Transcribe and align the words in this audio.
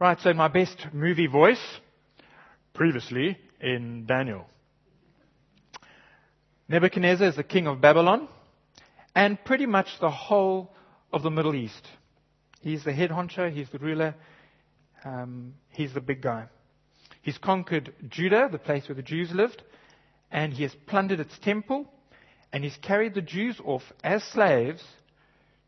Right, 0.00 0.18
so 0.18 0.32
my 0.32 0.48
best 0.48 0.86
movie 0.94 1.26
voice, 1.26 1.60
previously 2.72 3.36
in 3.60 4.06
Daniel. 4.06 4.46
Nebuchadnezzar 6.70 7.28
is 7.28 7.36
the 7.36 7.44
king 7.44 7.66
of 7.66 7.82
Babylon 7.82 8.26
and 9.14 9.36
pretty 9.44 9.66
much 9.66 9.88
the 10.00 10.10
whole 10.10 10.74
of 11.12 11.22
the 11.22 11.28
Middle 11.28 11.54
East. 11.54 11.86
He's 12.62 12.82
the 12.82 12.94
head 12.94 13.10
honcho, 13.10 13.52
he's 13.52 13.68
the 13.68 13.78
ruler, 13.78 14.14
um, 15.04 15.52
he's 15.68 15.92
the 15.92 16.00
big 16.00 16.22
guy. 16.22 16.46
He's 17.20 17.36
conquered 17.36 17.92
Judah, 18.08 18.48
the 18.50 18.56
place 18.56 18.88
where 18.88 18.96
the 18.96 19.02
Jews 19.02 19.30
lived, 19.32 19.62
and 20.30 20.54
he 20.54 20.62
has 20.62 20.74
plundered 20.86 21.20
its 21.20 21.38
temple, 21.40 21.84
and 22.54 22.64
he's 22.64 22.78
carried 22.80 23.12
the 23.12 23.20
Jews 23.20 23.60
off 23.62 23.82
as 24.02 24.24
slaves 24.24 24.82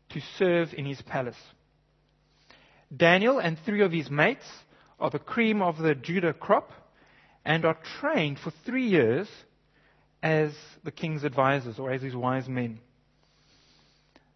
to 0.09 0.19
serve 0.39 0.73
in 0.73 0.85
his 0.85 1.03
palace. 1.03 1.37
Daniel 2.95 3.39
and 3.39 3.57
three 3.65 3.81
of 3.81 3.91
his 3.91 4.09
mates 4.09 4.45
are 4.99 5.09
the 5.09 5.19
cream 5.19 5.61
of 5.61 5.77
the 5.77 5.95
Judah 5.95 6.33
crop 6.33 6.71
and 7.45 7.65
are 7.65 7.77
trained 7.99 8.39
for 8.39 8.51
three 8.65 8.87
years 8.87 9.27
as 10.21 10.53
the 10.83 10.91
king's 10.91 11.23
advisors 11.23 11.79
or 11.79 11.91
as 11.91 12.01
his 12.01 12.15
wise 12.15 12.47
men. 12.47 12.79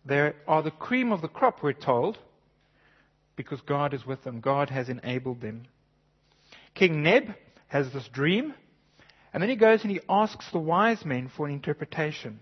They 0.05 0.33
are 0.47 0.63
the 0.63 0.71
cream 0.71 1.11
of 1.11 1.21
the 1.21 1.27
crop, 1.27 1.61
we're 1.61 1.73
told, 1.73 2.17
because 3.35 3.61
God 3.61 3.93
is 3.93 4.05
with 4.05 4.23
them. 4.23 4.39
God 4.39 4.69
has 4.69 4.89
enabled 4.89 5.41
them. 5.41 5.63
King 6.73 7.03
Neb 7.03 7.35
has 7.67 7.91
this 7.91 8.07
dream, 8.07 8.53
and 9.33 9.43
then 9.43 9.49
he 9.49 9.55
goes 9.55 9.83
and 9.83 9.91
he 9.91 9.99
asks 10.09 10.49
the 10.51 10.59
wise 10.59 11.03
men 11.05 11.29
for 11.35 11.45
an 11.45 11.53
interpretation, 11.53 12.39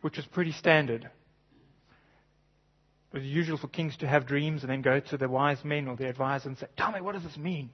which 0.00 0.18
is 0.18 0.26
pretty 0.26 0.52
standard. 0.52 1.10
It's 3.14 3.24
usual 3.24 3.58
for 3.58 3.68
kings 3.68 3.96
to 3.98 4.08
have 4.08 4.26
dreams 4.26 4.62
and 4.62 4.70
then 4.70 4.82
go 4.82 4.98
to 4.98 5.16
the 5.16 5.28
wise 5.28 5.64
men 5.64 5.86
or 5.86 5.96
their 5.96 6.08
advisors 6.08 6.46
and 6.46 6.58
say, 6.58 6.66
Tell 6.76 6.90
me, 6.90 7.00
what 7.00 7.14
does 7.14 7.22
this 7.22 7.36
mean? 7.36 7.70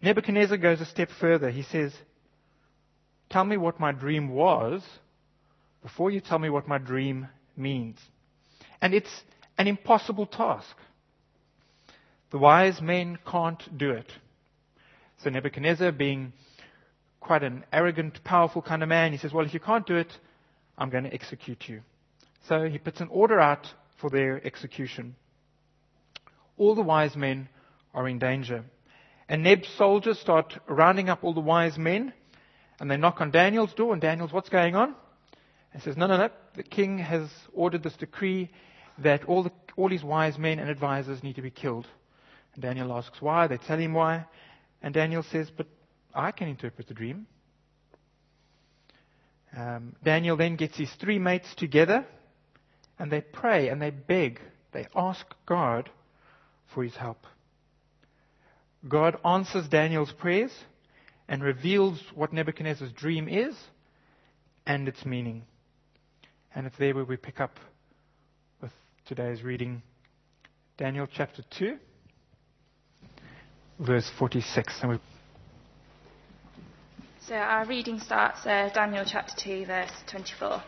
Nebuchadnezzar 0.00 0.56
goes 0.56 0.80
a 0.80 0.86
step 0.86 1.08
further. 1.20 1.50
He 1.50 1.62
says, 1.62 1.92
Tell 3.28 3.44
me 3.44 3.56
what 3.56 3.80
my 3.80 3.90
dream 3.90 4.28
was 4.28 4.82
before 5.82 6.10
you 6.10 6.20
tell 6.20 6.38
me 6.38 6.48
what 6.48 6.68
my 6.68 6.78
dream 6.78 7.28
means. 7.56 7.98
And 8.80 8.94
it's 8.94 9.10
an 9.58 9.66
impossible 9.66 10.26
task. 10.26 10.76
The 12.30 12.38
wise 12.38 12.80
men 12.80 13.18
can't 13.28 13.76
do 13.76 13.90
it. 13.90 14.12
So 15.22 15.30
Nebuchadnezzar, 15.30 15.90
being 15.90 16.32
quite 17.20 17.42
an 17.42 17.64
arrogant, 17.72 18.22
powerful 18.22 18.62
kind 18.62 18.82
of 18.82 18.88
man, 18.88 19.10
he 19.10 19.18
says, 19.18 19.32
Well, 19.32 19.44
if 19.44 19.54
you 19.54 19.60
can't 19.60 19.86
do 19.86 19.96
it, 19.96 20.12
I'm 20.78 20.90
going 20.90 21.04
to 21.04 21.12
execute 21.12 21.68
you. 21.68 21.80
So 22.48 22.68
he 22.68 22.78
puts 22.78 23.00
an 23.00 23.08
order 23.10 23.40
out 23.40 23.66
for 24.00 24.10
their 24.10 24.44
execution. 24.46 25.14
All 26.58 26.74
the 26.74 26.82
wise 26.82 27.16
men 27.16 27.48
are 27.94 28.08
in 28.08 28.18
danger. 28.18 28.64
And 29.28 29.42
Neb's 29.42 29.68
soldiers 29.76 30.18
start 30.18 30.58
rounding 30.68 31.08
up 31.08 31.24
all 31.24 31.34
the 31.34 31.40
wise 31.40 31.76
men, 31.76 32.12
and 32.78 32.90
they 32.90 32.96
knock 32.96 33.20
on 33.20 33.30
Daniel's 33.30 33.74
door, 33.74 33.92
and 33.92 34.00
Daniel's, 34.00 34.32
what's 34.32 34.48
going 34.48 34.74
on? 34.74 34.94
And 35.72 35.82
says, 35.82 35.96
no, 35.96 36.06
no, 36.06 36.16
no, 36.16 36.30
the 36.54 36.62
king 36.62 36.98
has 36.98 37.28
ordered 37.52 37.82
this 37.82 37.96
decree 37.96 38.50
that 38.98 39.24
all, 39.24 39.42
the, 39.42 39.52
all 39.76 39.90
his 39.90 40.02
wise 40.02 40.38
men 40.38 40.58
and 40.58 40.70
advisors 40.70 41.22
need 41.22 41.36
to 41.36 41.42
be 41.42 41.50
killed. 41.50 41.86
And 42.54 42.62
Daniel 42.62 42.92
asks 42.92 43.20
why, 43.20 43.46
they 43.46 43.58
tell 43.58 43.78
him 43.78 43.92
why, 43.92 44.24
and 44.82 44.94
Daniel 44.94 45.22
says, 45.22 45.50
but 45.54 45.66
I 46.14 46.30
can 46.30 46.48
interpret 46.48 46.88
the 46.88 46.94
dream. 46.94 47.26
Um, 49.56 49.96
Daniel 50.02 50.36
then 50.36 50.56
gets 50.56 50.76
his 50.76 50.90
three 51.00 51.18
mates 51.18 51.54
together, 51.56 52.06
and 52.98 53.10
they 53.10 53.20
pray 53.20 53.68
and 53.68 53.80
they 53.80 53.90
beg, 53.90 54.40
they 54.72 54.86
ask 54.94 55.26
God 55.46 55.90
for 56.74 56.82
his 56.82 56.96
help. 56.96 57.18
God 58.88 59.18
answers 59.24 59.68
Daniel's 59.68 60.12
prayers 60.12 60.52
and 61.28 61.42
reveals 61.42 62.00
what 62.14 62.32
Nebuchadnezzar's 62.32 62.92
dream 62.92 63.28
is 63.28 63.56
and 64.66 64.88
its 64.88 65.04
meaning. 65.04 65.42
And 66.54 66.66
it's 66.66 66.76
there 66.78 66.94
where 66.94 67.04
we 67.04 67.16
pick 67.16 67.40
up 67.40 67.58
with 68.62 68.72
today's 69.06 69.42
reading. 69.42 69.82
Daniel 70.78 71.08
chapter 71.12 71.42
2, 71.58 71.76
verse 73.80 74.10
46. 74.18 74.78
And 74.82 75.00
so 77.20 77.34
our 77.34 77.66
reading 77.66 77.98
starts 77.98 78.46
uh, 78.46 78.70
Daniel 78.72 79.04
chapter 79.04 79.34
2, 79.36 79.66
verse 79.66 79.90
24. 80.06 80.62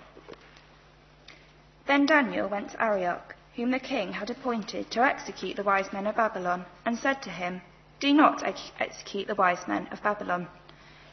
Then 1.89 2.05
Daniel 2.05 2.49
went 2.49 2.73
to 2.73 2.83
Arioch, 2.83 3.35
whom 3.57 3.71
the 3.71 3.79
king 3.79 4.13
had 4.13 4.29
appointed 4.29 4.91
to 4.91 5.03
execute 5.03 5.57
the 5.57 5.63
wise 5.63 5.91
men 5.91 6.07
of 6.07 6.17
Babylon, 6.17 6.67
and 6.85 6.99
said 6.99 7.23
to 7.23 7.31
him, 7.31 7.63
Do 7.99 8.13
not 8.13 8.43
ex- 8.43 8.73
execute 8.79 9.27
the 9.27 9.35
wise 9.35 9.67
men 9.67 9.89
of 9.91 10.03
Babylon. 10.03 10.49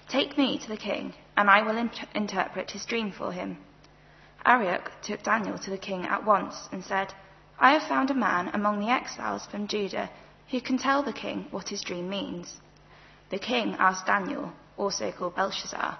Take 0.10 0.38
me 0.38 0.58
to 0.58 0.68
the 0.68 0.76
king, 0.76 1.14
and 1.38 1.50
I 1.50 1.62
will 1.62 1.78
imp- 1.78 2.14
interpret 2.14 2.72
his 2.72 2.86
dream 2.86 3.14
for 3.14 3.32
him. 3.32 3.58
Arioch 4.46 4.92
took 5.02 5.24
Daniel 5.24 5.58
to 5.60 5.70
the 5.70 5.78
king 5.78 6.06
at 6.08 6.26
once 6.26 6.68
and 6.74 6.84
said, 6.84 7.14
I 7.58 7.72
have 7.72 7.84
found 7.84 8.12
a 8.12 8.14
man 8.14 8.50
among 8.50 8.82
the 8.82 8.90
exiles 8.90 9.46
from 9.46 9.68
Judah 9.68 10.10
who 10.50 10.60
can 10.60 10.78
tell 10.78 11.04
the 11.04 11.14
king 11.14 11.48
what 11.52 11.70
his 11.70 11.84
dream 11.84 12.10
means. 12.10 12.60
The 13.30 13.40
king 13.40 13.78
asked 13.80 14.08
Daniel, 14.08 14.52
also 14.76 15.14
called 15.14 15.38
Belshazzar, 15.38 15.98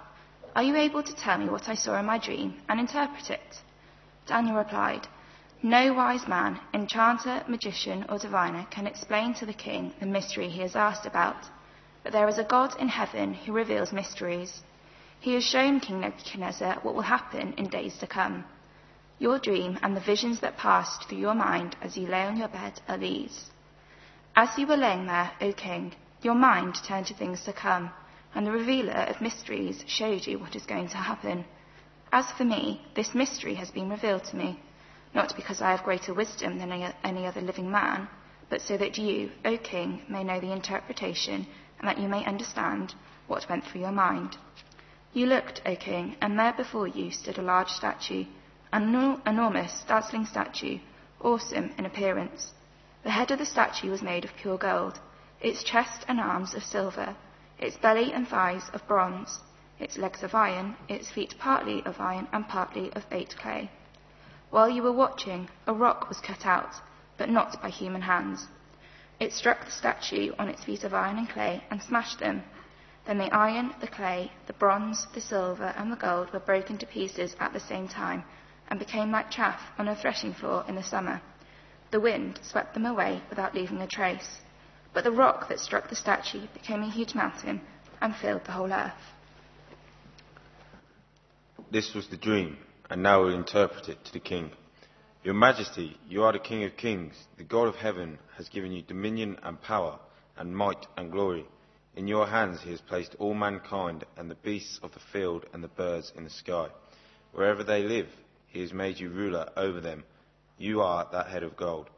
Are 0.54 0.62
you 0.62 0.76
able 0.76 1.02
to 1.02 1.16
tell 1.16 1.38
me 1.38 1.48
what 1.48 1.66
I 1.66 1.74
saw 1.74 1.98
in 1.98 2.04
my 2.04 2.18
dream 2.18 2.60
and 2.68 2.78
interpret 2.78 3.30
it? 3.30 3.62
Daniel 4.26 4.56
replied, 4.56 5.06
No 5.62 5.92
wise 5.92 6.26
man, 6.26 6.60
enchanter, 6.74 7.44
magician, 7.46 8.04
or 8.08 8.18
diviner 8.18 8.66
can 8.70 8.86
explain 8.86 9.34
to 9.34 9.46
the 9.46 9.52
king 9.52 9.94
the 10.00 10.06
mystery 10.06 10.48
he 10.48 10.60
has 10.62 10.74
asked 10.74 11.06
about. 11.06 11.48
But 12.02 12.12
there 12.12 12.28
is 12.28 12.38
a 12.38 12.44
God 12.44 12.78
in 12.80 12.88
heaven 12.88 13.34
who 13.34 13.52
reveals 13.52 13.92
mysteries. 13.92 14.62
He 15.20 15.34
has 15.34 15.44
shown 15.44 15.80
King 15.80 16.00
Nebuchadnezzar 16.00 16.80
what 16.82 16.94
will 16.94 17.02
happen 17.02 17.54
in 17.54 17.68
days 17.68 17.98
to 17.98 18.06
come. 18.06 18.44
Your 19.18 19.38
dream 19.38 19.78
and 19.82 19.96
the 19.96 20.00
visions 20.00 20.40
that 20.40 20.58
passed 20.58 21.04
through 21.04 21.18
your 21.18 21.34
mind 21.34 21.76
as 21.80 21.96
you 21.96 22.06
lay 22.06 22.24
on 22.24 22.36
your 22.36 22.48
bed 22.48 22.80
are 22.88 22.98
these. 22.98 23.50
As 24.34 24.58
you 24.58 24.66
were 24.66 24.76
laying 24.76 25.06
there, 25.06 25.30
O 25.40 25.52
king, 25.52 25.94
your 26.20 26.34
mind 26.34 26.74
turned 26.86 27.06
to 27.06 27.14
things 27.14 27.44
to 27.44 27.52
come, 27.52 27.90
and 28.34 28.46
the 28.46 28.52
revealer 28.52 29.06
of 29.08 29.20
mysteries 29.20 29.84
showed 29.86 30.26
you 30.26 30.38
what 30.38 30.54
is 30.54 30.66
going 30.66 30.88
to 30.88 30.96
happen. 30.96 31.44
As 32.12 32.30
for 32.30 32.44
me, 32.44 32.86
this 32.94 33.14
mystery 33.14 33.54
has 33.54 33.70
been 33.72 33.90
revealed 33.90 34.22
to 34.24 34.36
me, 34.36 34.60
not 35.12 35.34
because 35.34 35.60
I 35.60 35.72
have 35.72 35.82
greater 35.82 36.14
wisdom 36.14 36.58
than 36.58 36.70
any 37.02 37.26
other 37.26 37.40
living 37.40 37.70
man, 37.70 38.08
but 38.48 38.62
so 38.62 38.76
that 38.76 38.96
you, 38.96 39.32
O 39.44 39.56
king, 39.58 40.04
may 40.08 40.22
know 40.22 40.38
the 40.38 40.52
interpretation 40.52 41.46
and 41.78 41.88
that 41.88 41.98
you 41.98 42.08
may 42.08 42.24
understand 42.24 42.94
what 43.26 43.48
went 43.48 43.64
through 43.64 43.80
your 43.80 43.90
mind. 43.90 44.38
You 45.12 45.26
looked, 45.26 45.62
O 45.66 45.74
king, 45.74 46.16
and 46.20 46.38
there 46.38 46.52
before 46.52 46.86
you 46.86 47.10
stood 47.10 47.38
a 47.38 47.42
large 47.42 47.70
statue, 47.70 48.24
an 48.72 49.20
enormous, 49.26 49.82
dazzling 49.88 50.26
statue, 50.26 50.78
awesome 51.20 51.72
in 51.76 51.86
appearance. 51.86 52.54
The 53.02 53.10
head 53.10 53.32
of 53.32 53.40
the 53.40 53.46
statue 53.46 53.90
was 53.90 54.02
made 54.02 54.24
of 54.24 54.36
pure 54.36 54.58
gold, 54.58 55.00
its 55.40 55.64
chest 55.64 56.04
and 56.06 56.20
arms 56.20 56.54
of 56.54 56.62
silver, 56.62 57.16
its 57.58 57.76
belly 57.76 58.12
and 58.12 58.28
thighs 58.28 58.68
of 58.72 58.86
bronze 58.86 59.40
its 59.78 59.98
legs 59.98 60.22
of 60.22 60.34
iron, 60.34 60.76
its 60.88 61.10
feet 61.10 61.34
partly 61.38 61.84
of 61.84 62.00
iron 62.00 62.26
and 62.32 62.48
partly 62.48 62.92
of 62.92 63.08
baked 63.10 63.36
clay. 63.36 63.70
While 64.50 64.68
you 64.68 64.82
were 64.82 64.92
watching, 64.92 65.48
a 65.66 65.74
rock 65.74 66.08
was 66.08 66.20
cut 66.20 66.46
out, 66.46 66.74
but 67.18 67.28
not 67.28 67.60
by 67.60 67.68
human 67.68 68.02
hands. 68.02 68.48
It 69.18 69.32
struck 69.32 69.64
the 69.64 69.70
statue 69.70 70.32
on 70.38 70.48
its 70.48 70.64
feet 70.64 70.84
of 70.84 70.94
iron 70.94 71.18
and 71.18 71.28
clay 71.28 71.64
and 71.70 71.82
smashed 71.82 72.18
them. 72.18 72.44
Then 73.06 73.18
the 73.18 73.34
iron, 73.34 73.74
the 73.80 73.86
clay, 73.86 74.32
the 74.46 74.52
bronze, 74.52 75.06
the 75.14 75.20
silver, 75.20 75.72
and 75.76 75.90
the 75.90 75.96
gold 75.96 76.32
were 76.32 76.40
broken 76.40 76.76
to 76.78 76.86
pieces 76.86 77.36
at 77.40 77.52
the 77.52 77.60
same 77.60 77.88
time 77.88 78.24
and 78.68 78.78
became 78.78 79.10
like 79.10 79.30
chaff 79.30 79.60
on 79.78 79.88
a 79.88 79.96
threshing 79.96 80.34
floor 80.34 80.64
in 80.68 80.74
the 80.74 80.82
summer. 80.82 81.20
The 81.90 82.00
wind 82.00 82.40
swept 82.42 82.74
them 82.74 82.84
away 82.84 83.22
without 83.30 83.54
leaving 83.54 83.80
a 83.80 83.86
trace. 83.86 84.40
But 84.92 85.04
the 85.04 85.12
rock 85.12 85.48
that 85.48 85.60
struck 85.60 85.88
the 85.88 85.96
statue 85.96 86.46
became 86.52 86.82
a 86.82 86.90
huge 86.90 87.14
mountain 87.14 87.60
and 88.00 88.14
filled 88.16 88.44
the 88.44 88.52
whole 88.52 88.72
earth. 88.72 89.14
This 91.68 91.94
was 91.94 92.06
the 92.06 92.16
dream, 92.16 92.58
and 92.88 93.02
now 93.02 93.24
we 93.24 93.34
interpret 93.34 93.88
it 93.88 94.04
to 94.04 94.12
the 94.12 94.20
king. 94.20 94.52
Your 95.24 95.34
Majesty, 95.34 95.98
you 96.08 96.22
are 96.22 96.32
the 96.32 96.38
King 96.38 96.62
of 96.62 96.76
kings. 96.76 97.16
The 97.38 97.42
God 97.42 97.66
of 97.66 97.74
heaven 97.74 98.20
has 98.36 98.48
given 98.48 98.70
you 98.70 98.82
dominion 98.82 99.36
and 99.42 99.60
power, 99.60 99.98
and 100.36 100.56
might 100.56 100.86
and 100.96 101.10
glory. 101.10 101.44
In 101.96 102.06
your 102.06 102.28
hands 102.28 102.62
he 102.62 102.70
has 102.70 102.80
placed 102.80 103.16
all 103.18 103.34
mankind, 103.34 104.04
and 104.16 104.30
the 104.30 104.36
beasts 104.36 104.78
of 104.80 104.92
the 104.92 105.00
field, 105.12 105.44
and 105.52 105.62
the 105.62 105.68
birds 105.68 106.12
in 106.16 106.22
the 106.22 106.30
sky. 106.30 106.68
Wherever 107.32 107.64
they 107.64 107.82
live, 107.82 108.08
he 108.46 108.60
has 108.60 108.72
made 108.72 109.00
you 109.00 109.10
ruler 109.10 109.50
over 109.56 109.80
them. 109.80 110.04
You 110.58 110.82
are 110.82 111.08
that 111.10 111.26
head 111.26 111.42
of 111.42 111.56
gold. 111.56 111.90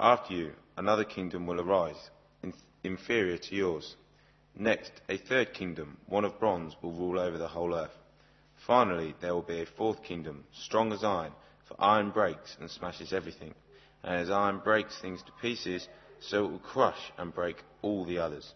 After 0.00 0.32
you, 0.32 0.52
another 0.78 1.04
kingdom 1.04 1.46
will 1.46 1.60
arise, 1.60 2.10
inferior 2.82 3.36
to 3.36 3.54
yours. 3.54 3.96
Next, 4.56 4.92
a 5.10 5.18
third 5.18 5.52
kingdom, 5.52 5.98
one 6.06 6.24
of 6.24 6.40
bronze, 6.40 6.74
will 6.80 6.92
rule 6.92 7.20
over 7.20 7.36
the 7.36 7.48
whole 7.48 7.74
earth. 7.74 7.92
Finally, 8.66 9.14
there 9.20 9.34
will 9.34 9.42
be 9.42 9.62
a 9.62 9.66
fourth 9.66 10.02
kingdom, 10.02 10.44
strong 10.52 10.92
as 10.92 11.04
iron, 11.04 11.32
for 11.66 11.76
iron 11.78 12.10
breaks 12.10 12.56
and 12.60 12.70
smashes 12.70 13.12
everything. 13.12 13.54
And 14.02 14.16
as 14.16 14.30
iron 14.30 14.58
breaks 14.58 15.00
things 15.00 15.22
to 15.22 15.32
pieces, 15.40 15.88
so 16.20 16.44
it 16.44 16.50
will 16.50 16.58
crush 16.58 17.12
and 17.16 17.34
break 17.34 17.62
all 17.82 18.04
the 18.04 18.18
others. 18.18 18.54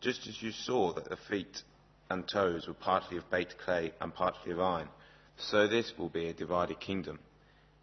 Just 0.00 0.26
as 0.26 0.42
you 0.42 0.52
saw 0.52 0.92
that 0.94 1.08
the 1.08 1.16
feet 1.16 1.62
and 2.10 2.26
toes 2.28 2.66
were 2.66 2.74
partly 2.74 3.16
of 3.16 3.30
baked 3.30 3.56
clay 3.58 3.92
and 4.00 4.14
partly 4.14 4.52
of 4.52 4.60
iron, 4.60 4.88
so 5.36 5.66
this 5.66 5.92
will 5.96 6.08
be 6.08 6.28
a 6.28 6.34
divided 6.34 6.80
kingdom. 6.80 7.18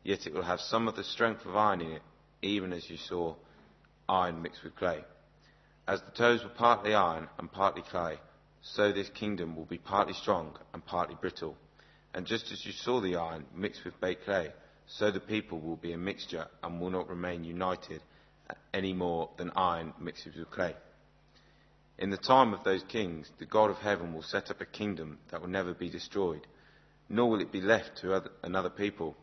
Yet 0.04 0.28
it 0.28 0.34
will 0.34 0.44
have 0.44 0.60
some 0.60 0.88
of 0.88 0.96
the 0.96 1.04
strength 1.04 1.46
of 1.46 1.56
iron 1.56 1.82
in 1.82 1.92
it, 1.94 2.02
even 2.42 2.74
as 2.74 2.90
you 2.90 2.98
saw 2.98 3.36
iron 4.08 4.42
mixed 4.42 4.64
with 4.64 4.76
clay. 4.76 5.04
As 5.88 6.02
the 6.02 6.12
toes 6.12 6.44
were 6.44 6.50
partly 6.50 6.94
iron 6.94 7.28
and 7.38 7.52
partly 7.52 7.82
clay, 7.82 8.20
so 8.62 8.92
this 8.92 9.10
kingdom 9.10 9.56
will 9.56 9.66
be 9.66 9.78
partly 9.78 10.14
strong 10.14 10.58
and 10.74 10.86
partly 10.86 11.16
brittle. 11.20 11.56
And 12.14 12.26
just 12.26 12.52
as 12.52 12.66
you 12.66 12.72
saw 12.72 13.00
the 13.00 13.16
iron 13.16 13.46
mixed 13.56 13.86
with 13.86 14.00
baked 14.02 14.26
clay, 14.26 14.52
so 14.88 15.12
the 15.12 15.20
people 15.20 15.60
will 15.60 15.76
be 15.76 15.94
a 15.94 15.98
mixture 15.98 16.48
and 16.64 16.82
will 16.82 16.90
not 16.90 17.10
remain 17.10 17.44
united 17.44 18.02
any 18.74 18.94
more 18.94 19.30
than 19.38 19.52
iron 19.56 19.94
mixes 20.00 20.36
with 20.36 20.50
clay. 20.50 20.76
In 22.00 22.10
the 22.10 22.18
time 22.18 22.54
of 22.54 22.64
those 22.64 22.84
kings, 22.84 23.30
the 23.40 23.46
God 23.46 23.70
of 23.70 23.78
heaven 23.78 24.14
will 24.14 24.24
set 24.24 24.50
up 24.50 24.62
a 24.62 24.66
kingdom 24.66 25.20
that 25.32 25.42
will 25.42 25.50
never 25.50 25.74
be 25.74 25.90
destroyed, 25.90 26.48
nor 27.10 27.30
will 27.30 27.42
it 27.42 27.52
be 27.52 27.62
left 27.62 27.98
to 27.98 28.14
other, 28.14 28.32
another 28.42 28.70
people. 28.70 29.16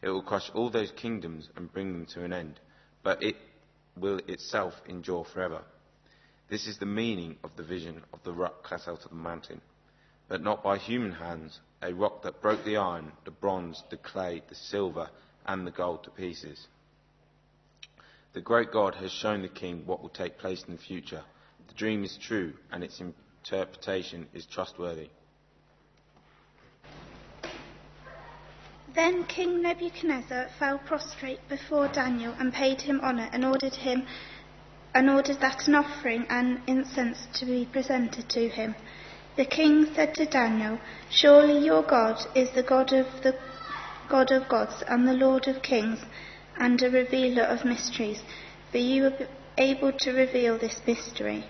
It 0.00 0.08
will 0.08 0.22
crush 0.22 0.48
all 0.54 0.70
those 0.70 0.92
kingdoms 0.92 1.48
and 1.56 1.72
bring 1.72 1.92
them 1.92 2.06
to 2.14 2.24
an 2.24 2.32
end, 2.32 2.60
but 3.02 3.22
it 3.22 3.36
will 3.96 4.18
itself 4.28 4.80
endure 4.88 5.24
forever. 5.24 5.62
This 6.50 6.66
is 6.66 6.78
the 6.78 6.86
meaning 6.86 7.36
of 7.44 7.54
the 7.54 7.62
vision 7.62 8.02
of 8.12 8.24
the 8.24 8.32
rock 8.32 8.64
cut 8.64 8.88
out 8.88 9.04
of 9.04 9.10
the 9.10 9.14
mountain, 9.14 9.60
but 10.28 10.42
not 10.42 10.64
by 10.64 10.78
human 10.78 11.12
hands, 11.12 11.60
a 11.80 11.94
rock 11.94 12.22
that 12.22 12.42
broke 12.42 12.64
the 12.64 12.76
iron, 12.76 13.12
the 13.24 13.30
bronze, 13.30 13.84
the 13.88 13.96
clay, 13.96 14.42
the 14.48 14.56
silver, 14.56 15.08
and 15.46 15.64
the 15.64 15.70
gold 15.70 16.02
to 16.02 16.10
pieces. 16.10 16.66
The 18.32 18.40
great 18.40 18.72
God 18.72 18.96
has 18.96 19.12
shown 19.12 19.42
the 19.42 19.48
king 19.48 19.86
what 19.86 20.02
will 20.02 20.08
take 20.08 20.38
place 20.38 20.64
in 20.66 20.74
the 20.74 20.82
future. 20.82 21.22
The 21.68 21.74
dream 21.74 22.02
is 22.02 22.18
true, 22.20 22.54
and 22.72 22.82
its 22.82 23.00
interpretation 23.00 24.26
is 24.34 24.44
trustworthy. 24.44 25.10
Then 28.92 29.24
King 29.24 29.62
Nebuchadnezzar 29.62 30.48
fell 30.58 30.78
prostrate 30.78 31.48
before 31.48 31.86
Daniel 31.86 32.34
and 32.40 32.52
paid 32.52 32.80
him 32.80 33.00
honor 33.04 33.28
and 33.32 33.44
ordered 33.44 33.76
him 33.76 34.04
and 34.94 35.08
ordered 35.08 35.40
that 35.40 35.68
an 35.68 35.74
offering 35.74 36.26
and 36.28 36.60
incense 36.66 37.26
to 37.34 37.46
be 37.46 37.64
presented 37.64 38.28
to 38.28 38.48
him. 38.48 38.74
The 39.36 39.44
king 39.44 39.94
said 39.94 40.14
to 40.16 40.26
Daniel, 40.26 40.78
Surely 41.08 41.64
your 41.64 41.82
God 41.82 42.24
is 42.34 42.50
the 42.50 42.62
God 42.62 42.92
of 42.92 43.06
the 43.22 43.36
God 44.08 44.32
of 44.32 44.48
gods 44.48 44.82
and 44.88 45.06
the 45.06 45.12
Lord 45.12 45.46
of 45.46 45.62
kings 45.62 46.04
and 46.58 46.82
a 46.82 46.90
revealer 46.90 47.44
of 47.44 47.64
mysteries, 47.64 48.22
for 48.72 48.78
you 48.78 49.06
are 49.06 49.28
able 49.56 49.92
to 49.92 50.12
reveal 50.12 50.58
this 50.58 50.80
mystery. 50.86 51.44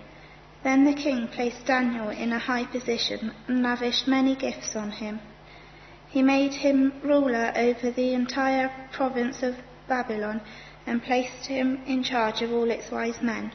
Then 0.63 0.85
the 0.85 0.93
king 0.93 1.27
placed 1.27 1.65
Daniel 1.65 2.09
in 2.09 2.31
a 2.31 2.39
high 2.39 2.65
position 2.65 3.33
and 3.47 3.63
lavished 3.63 4.07
many 4.07 4.35
gifts 4.35 4.75
on 4.75 4.91
him. 4.91 5.19
He 6.07 6.21
made 6.21 6.53
him 6.53 7.01
ruler 7.03 7.51
over 7.55 7.89
the 7.89 8.13
entire 8.13 8.71
province 8.91 9.41
of 9.41 9.55
Babylon 9.87 10.41
and 10.85 11.03
placed 11.03 11.45
him 11.45 11.81
in 11.85 12.03
charge 12.03 12.41
of 12.41 12.51
all 12.51 12.69
its 12.69 12.91
wise 12.91 13.21
men. 13.21 13.51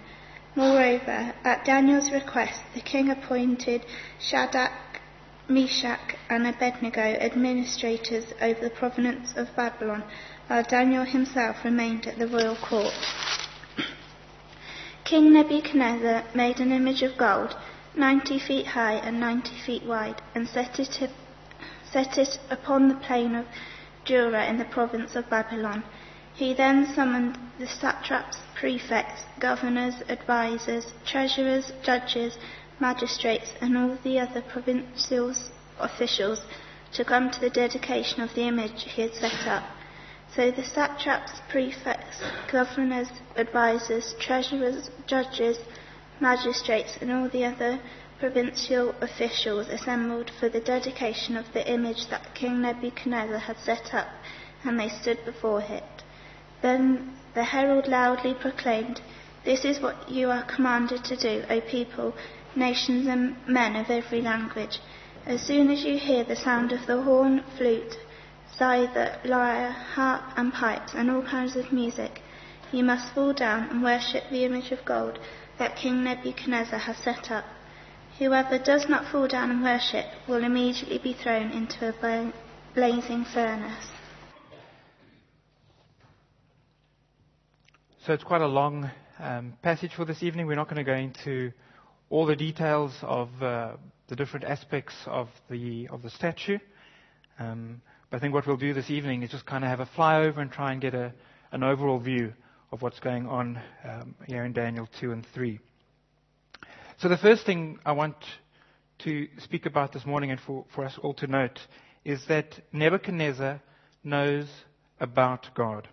Moreover, 0.54 1.34
at 1.44 1.64
Daniel's 1.64 2.10
request, 2.10 2.60
the 2.74 2.80
king 2.80 3.10
appointed 3.10 3.84
Shadrach, 4.18 5.00
Meshach, 5.48 6.16
and 6.30 6.46
Abednego 6.46 7.00
administrators 7.00 8.32
over 8.40 8.60
the 8.60 8.70
province 8.70 9.34
of 9.36 9.54
Babylon, 9.54 10.02
while 10.46 10.62
Daniel 10.62 11.04
himself 11.04 11.64
remained 11.64 12.06
at 12.06 12.18
the 12.18 12.26
royal 12.26 12.56
court. 12.56 12.94
King 15.04 15.32
Nebuchadnezzar 15.32 16.24
made 16.34 16.58
an 16.58 16.72
image 16.72 17.02
of 17.02 17.16
gold, 17.16 17.54
ninety 17.94 18.38
feet 18.38 18.66
high 18.68 18.94
and 18.94 19.20
ninety 19.20 19.54
feet 19.64 19.84
wide, 19.84 20.20
and 20.34 20.48
set 20.48 20.80
it 20.80 21.10
set 21.84 22.18
it 22.18 22.38
upon 22.50 22.88
the 22.88 22.94
plain 22.94 23.34
of 23.34 23.46
Dura 24.04 24.46
in 24.46 24.58
the 24.58 24.64
province 24.64 25.14
of 25.16 25.28
Babylon. 25.30 25.84
He 26.36 26.52
then 26.52 26.84
summoned 26.94 27.38
the 27.58 27.66
satraps, 27.66 28.36
prefects, 28.54 29.22
governors, 29.38 29.94
advisers, 30.06 30.92
treasurers, 31.06 31.72
judges, 31.82 32.36
magistrates, 32.78 33.52
and 33.62 33.74
all 33.74 33.96
the 34.04 34.20
other 34.20 34.42
provincial 34.42 35.32
officials 35.78 36.44
to 36.92 37.06
come 37.06 37.30
to 37.30 37.40
the 37.40 37.48
dedication 37.48 38.20
of 38.20 38.34
the 38.34 38.42
image 38.42 38.82
he 38.82 39.00
had 39.00 39.14
set 39.14 39.46
up. 39.46 39.64
So 40.34 40.50
the 40.50 40.62
satraps, 40.62 41.40
prefects, 41.48 42.20
governors, 42.52 43.08
advisers, 43.38 44.14
treasurers, 44.20 44.90
judges, 45.06 45.56
magistrates, 46.20 46.98
and 47.00 47.10
all 47.10 47.30
the 47.30 47.46
other 47.46 47.80
provincial 48.18 48.94
officials 49.00 49.68
assembled 49.68 50.30
for 50.38 50.50
the 50.50 50.60
dedication 50.60 51.34
of 51.34 51.50
the 51.54 51.66
image 51.66 52.08
that 52.08 52.34
King 52.34 52.60
Nebuchadnezzar 52.60 53.38
had 53.38 53.56
set 53.56 53.94
up, 53.94 54.08
and 54.64 54.78
they 54.78 54.90
stood 54.90 55.24
before 55.24 55.62
it. 55.62 56.02
Then 56.62 57.16
the 57.34 57.44
herald 57.44 57.86
loudly 57.86 58.32
proclaimed, 58.32 59.00
This 59.44 59.64
is 59.64 59.80
what 59.80 60.08
you 60.08 60.30
are 60.30 60.42
commanded 60.42 61.04
to 61.04 61.16
do, 61.16 61.44
O 61.50 61.60
people, 61.60 62.14
nations, 62.54 63.06
and 63.06 63.36
men 63.46 63.76
of 63.76 63.90
every 63.90 64.22
language. 64.22 64.78
As 65.26 65.42
soon 65.42 65.70
as 65.70 65.84
you 65.84 65.98
hear 65.98 66.24
the 66.24 66.36
sound 66.36 66.72
of 66.72 66.86
the 66.86 67.02
horn, 67.02 67.42
flute, 67.58 67.98
zither, 68.56 69.16
lyre, 69.24 69.70
harp, 69.70 70.22
and 70.36 70.52
pipes, 70.52 70.94
and 70.94 71.10
all 71.10 71.22
kinds 71.22 71.56
of 71.56 71.72
music, 71.72 72.22
you 72.72 72.82
must 72.82 73.12
fall 73.12 73.32
down 73.32 73.68
and 73.68 73.82
worship 73.82 74.24
the 74.30 74.44
image 74.44 74.72
of 74.72 74.84
gold 74.84 75.18
that 75.58 75.76
King 75.76 76.04
Nebuchadnezzar 76.04 76.78
has 76.78 76.96
set 76.96 77.30
up. 77.30 77.44
Whoever 78.18 78.58
does 78.58 78.88
not 78.88 79.06
fall 79.06 79.28
down 79.28 79.50
and 79.50 79.62
worship 79.62 80.06
will 80.26 80.42
immediately 80.42 80.98
be 80.98 81.12
thrown 81.12 81.50
into 81.50 81.88
a 81.88 82.32
blazing 82.74 83.24
furnace. 83.24 83.90
So 88.06 88.12
it's 88.12 88.22
quite 88.22 88.40
a 88.40 88.46
long 88.46 88.88
um, 89.18 89.54
passage 89.62 89.90
for 89.96 90.04
this 90.04 90.22
evening. 90.22 90.46
We're 90.46 90.54
not 90.54 90.68
going 90.68 90.76
to 90.76 90.84
go 90.84 90.94
into 90.94 91.50
all 92.08 92.24
the 92.24 92.36
details 92.36 92.92
of 93.02 93.30
uh, 93.42 93.72
the 94.06 94.14
different 94.14 94.44
aspects 94.44 94.94
of 95.06 95.26
the 95.50 95.88
of 95.88 96.02
the 96.02 96.10
statue. 96.10 96.58
Um, 97.40 97.82
but 98.08 98.18
I 98.18 98.20
think 98.20 98.32
what 98.32 98.46
we'll 98.46 98.58
do 98.58 98.72
this 98.74 98.90
evening 98.90 99.24
is 99.24 99.30
just 99.30 99.44
kind 99.44 99.64
of 99.64 99.70
have 99.70 99.80
a 99.80 99.86
flyover 99.86 100.38
and 100.38 100.52
try 100.52 100.70
and 100.70 100.80
get 100.80 100.94
a, 100.94 101.12
an 101.50 101.64
overall 101.64 101.98
view 101.98 102.32
of 102.70 102.80
what's 102.80 103.00
going 103.00 103.26
on 103.26 103.60
um, 103.84 104.14
here 104.28 104.44
in 104.44 104.52
Daniel 104.52 104.88
2 105.00 105.10
and 105.10 105.26
3. 105.34 105.58
So 106.98 107.08
the 107.08 107.18
first 107.18 107.44
thing 107.44 107.80
I 107.84 107.90
want 107.90 108.14
to 109.00 109.26
speak 109.38 109.66
about 109.66 109.92
this 109.92 110.06
morning 110.06 110.30
and 110.30 110.38
for, 110.38 110.64
for 110.76 110.84
us 110.84 110.96
all 111.02 111.14
to 111.14 111.26
note 111.26 111.58
is 112.04 112.24
that 112.28 112.54
Nebuchadnezzar 112.72 113.60
knows 114.04 114.46
about 115.00 115.48
God. 115.56 115.88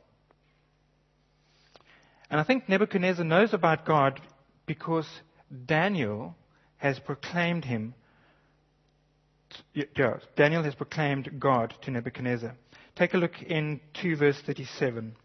And 2.33 2.39
I 2.39 2.45
think 2.45 2.67
Nebuchadnezzar 2.67 3.23
knows 3.23 3.53
about 3.53 3.85
God 3.85 4.19
because 4.65 5.05
Daniel 5.67 6.35
has 6.77 6.97
proclaimed 6.97 7.63
him. 7.63 7.93
Yeah, 9.75 10.17
Daniel 10.35 10.63
has 10.63 10.73
proclaimed 10.73 11.39
God 11.39 11.75
to 11.83 11.91
Nebuchadnezzar. 11.91 12.55
Take 12.95 13.13
a 13.13 13.17
look 13.17 13.39
in 13.43 13.81
2 14.01 14.15
verse 14.15 14.41
37. 14.47 15.15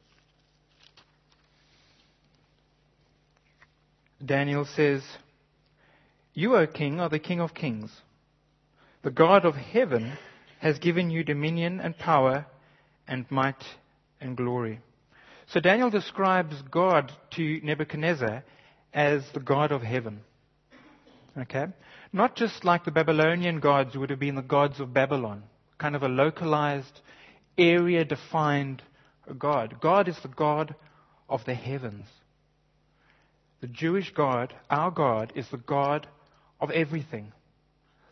Daniel 4.23 4.67
says, 4.67 5.03
you, 6.35 6.57
O 6.57 6.67
king, 6.67 7.01
are 7.01 7.09
the 7.09 7.19
king 7.19 7.41
of 7.41 7.55
kings. 7.55 7.91
The 9.01 9.11
God 9.11 9.47
of 9.47 9.55
heaven 9.55 10.19
has 10.59 10.79
given 10.79 11.09
you 11.09 11.25
dominion 11.25 11.81
and 11.81 11.97
power 11.97 12.45
and 13.07 13.25
might 13.31 13.65
and 14.21 14.37
glory. 14.37 14.81
So 15.51 15.61
Daniel 15.61 15.89
describes 15.89 16.61
God 16.71 17.11
to 17.33 17.61
Nebuchadnezzar 17.63 18.45
as 18.93 19.25
the 19.33 19.41
God 19.41 19.73
of 19.73 19.81
heaven. 19.81 20.21
Okay? 21.39 21.67
Not 22.13 22.37
just 22.37 22.65
like 22.65 22.85
the 22.85 22.91
Babylonian 22.91 23.61
gods 23.61 23.97
would 23.97 24.11
have 24.11 24.19
been 24.19 24.35
the 24.35 24.43
gods 24.43 24.79
of 24.79 24.93
Babylon, 24.93 25.45
kind 25.79 25.97
of 25.97 26.03
a 26.03 26.09
localized, 26.09 27.01
area 27.57 28.05
defined 28.05 28.83
God. 29.39 29.81
God 29.81 30.07
is 30.07 30.19
the 30.23 30.29
God 30.29 30.75
of 31.31 31.45
the 31.47 31.55
heavens. 31.55 32.07
The 33.61 33.69
Jewish 33.69 34.13
God, 34.13 34.55
our 34.69 34.91
God, 34.91 35.33
is 35.35 35.49
the 35.49 35.57
God 35.57 36.07
of 36.61 36.71
everything. 36.71 37.33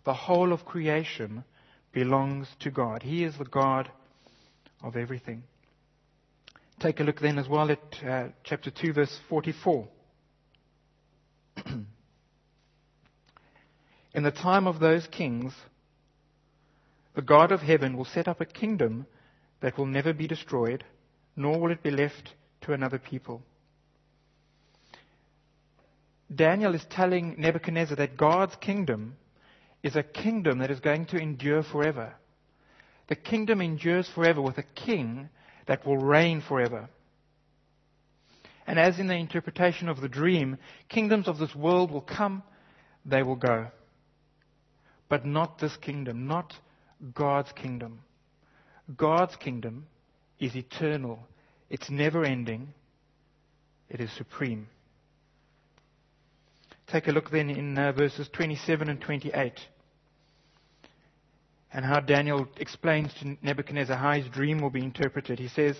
The 0.04 0.14
whole 0.14 0.54
of 0.54 0.64
creation 0.64 1.44
belongs 1.92 2.48
to 2.60 2.70
God. 2.70 3.02
He 3.02 3.24
is 3.24 3.36
the 3.36 3.44
God 3.44 3.90
of 4.82 4.96
everything. 4.96 5.42
Take 6.78 7.00
a 7.00 7.04
look 7.04 7.20
then 7.20 7.38
as 7.38 7.48
well 7.48 7.70
at 7.70 8.04
uh, 8.06 8.28
chapter 8.44 8.70
2, 8.70 8.92
verse 8.92 9.18
44. 9.30 9.88
In 14.14 14.22
the 14.22 14.30
time 14.30 14.66
of 14.66 14.78
those 14.78 15.06
kings, 15.06 15.54
the 17.14 17.22
God 17.22 17.50
of 17.50 17.60
heaven 17.60 17.96
will 17.96 18.04
set 18.04 18.28
up 18.28 18.42
a 18.42 18.46
kingdom 18.46 19.06
that 19.60 19.78
will 19.78 19.86
never 19.86 20.12
be 20.12 20.26
destroyed, 20.26 20.84
nor 21.34 21.58
will 21.58 21.70
it 21.70 21.82
be 21.82 21.90
left 21.90 22.34
to 22.62 22.74
another 22.74 22.98
people. 22.98 23.42
Daniel 26.34 26.74
is 26.74 26.84
telling 26.90 27.36
Nebuchadnezzar 27.38 27.96
that 27.96 28.18
God's 28.18 28.56
kingdom 28.56 29.16
is 29.82 29.96
a 29.96 30.02
kingdom 30.02 30.58
that 30.58 30.70
is 30.70 30.80
going 30.80 31.06
to 31.06 31.16
endure 31.16 31.62
forever. 31.62 32.14
The 33.08 33.16
kingdom 33.16 33.62
endures 33.62 34.10
forever 34.14 34.42
with 34.42 34.58
a 34.58 34.64
king 34.74 35.30
that 35.66 35.86
will 35.86 35.98
reign 35.98 36.40
forever. 36.40 36.88
And 38.66 38.78
as 38.78 38.98
in 38.98 39.06
the 39.06 39.14
interpretation 39.14 39.88
of 39.88 40.00
the 40.00 40.08
dream, 40.08 40.58
kingdoms 40.88 41.28
of 41.28 41.38
this 41.38 41.54
world 41.54 41.90
will 41.90 42.00
come, 42.00 42.42
they 43.04 43.22
will 43.22 43.36
go. 43.36 43.68
But 45.08 45.24
not 45.24 45.60
this 45.60 45.76
kingdom, 45.76 46.26
not 46.26 46.52
God's 47.14 47.52
kingdom. 47.52 48.00
God's 48.96 49.36
kingdom 49.36 49.86
is 50.38 50.54
eternal, 50.54 51.20
it's 51.70 51.90
never 51.90 52.24
ending, 52.24 52.72
it 53.88 54.00
is 54.00 54.10
supreme. 54.12 54.68
Take 56.86 57.08
a 57.08 57.12
look 57.12 57.30
then 57.30 57.50
in 57.50 57.76
uh, 57.76 57.92
verses 57.92 58.28
27 58.32 58.88
and 58.88 59.00
28 59.00 59.52
and 61.72 61.84
how 61.84 62.00
Daniel 62.00 62.48
explains 62.58 63.12
to 63.14 63.36
Nebuchadnezzar 63.42 63.96
how 63.96 64.12
his 64.12 64.28
dream 64.28 64.58
will 64.58 64.70
be 64.70 64.84
interpreted. 64.84 65.38
He 65.38 65.48
says, 65.48 65.76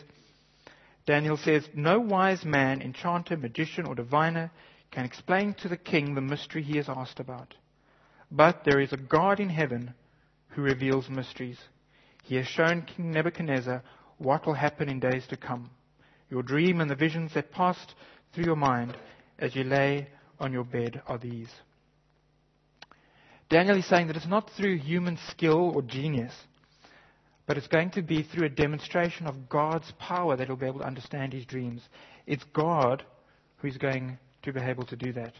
Daniel 1.07 1.37
says, 1.37 1.69
No 1.75 2.00
wise 2.00 2.45
man, 2.45 2.83
enchanter, 2.83 3.37
magician, 3.37 3.87
or 3.87 3.95
diviner 3.95 4.50
can 4.90 5.05
explain 5.05 5.55
to 5.55 5.69
the 5.69 5.76
king 5.76 6.14
the 6.14 6.21
mystery 6.21 6.62
he 6.62 6.76
has 6.76 6.88
asked 6.88 7.21
about. 7.21 7.55
But 8.31 8.64
there 8.64 8.81
is 8.81 8.93
a 8.93 8.97
God 8.97 9.38
in 9.38 9.49
heaven 9.49 9.95
who 10.49 10.62
reveals 10.62 11.09
mysteries. 11.09 11.59
He 12.25 12.35
has 12.37 12.47
shown 12.47 12.83
King 12.83 13.12
Nebuchadnezzar 13.12 13.83
what 14.19 14.47
will 14.47 14.55
happen 14.55 14.88
in 14.88 14.99
days 14.99 15.26
to 15.28 15.37
come. 15.37 15.71
Your 16.28 16.43
dream 16.43 16.81
and 16.81 16.90
the 16.90 16.97
visions 16.97 17.35
that 17.35 17.52
passed 17.52 17.95
through 18.33 18.45
your 18.45 18.57
mind 18.57 18.97
as 19.38 19.55
you 19.55 19.62
lay 19.62 20.09
on 20.40 20.52
your 20.52 20.64
bed 20.64 21.02
are 21.07 21.19
these. 21.19 21.50
Daniel 23.49 23.79
is 23.79 23.87
saying 23.87 24.09
that 24.09 24.17
it's 24.17 24.26
not 24.26 24.50
through 24.57 24.79
human 24.79 25.19
skill 25.29 25.73
or 25.75 25.83
genius, 25.83 26.33
but 27.47 27.57
it's 27.57 27.69
going 27.69 27.91
to 27.91 28.03
be 28.03 28.23
through 28.25 28.47
a 28.47 28.50
demonstration 28.50 29.26
of 29.26 29.49
God's 29.49 29.93
power 30.00 30.37
that 30.37 30.49
he'll 30.49 30.57
be 30.57 30.67
able 30.67 30.81
to 30.81 30.87
understand 30.87 31.33
his 31.33 31.47
dreams. 31.47 31.83
It's 32.26 32.45
God 32.53 33.05
who's 33.59 33.76
going 33.76 34.19
to 34.43 34.53
be 34.53 34.61
able 34.61 34.85
to 34.87 34.97
do 34.97 35.12
that. 35.12 35.33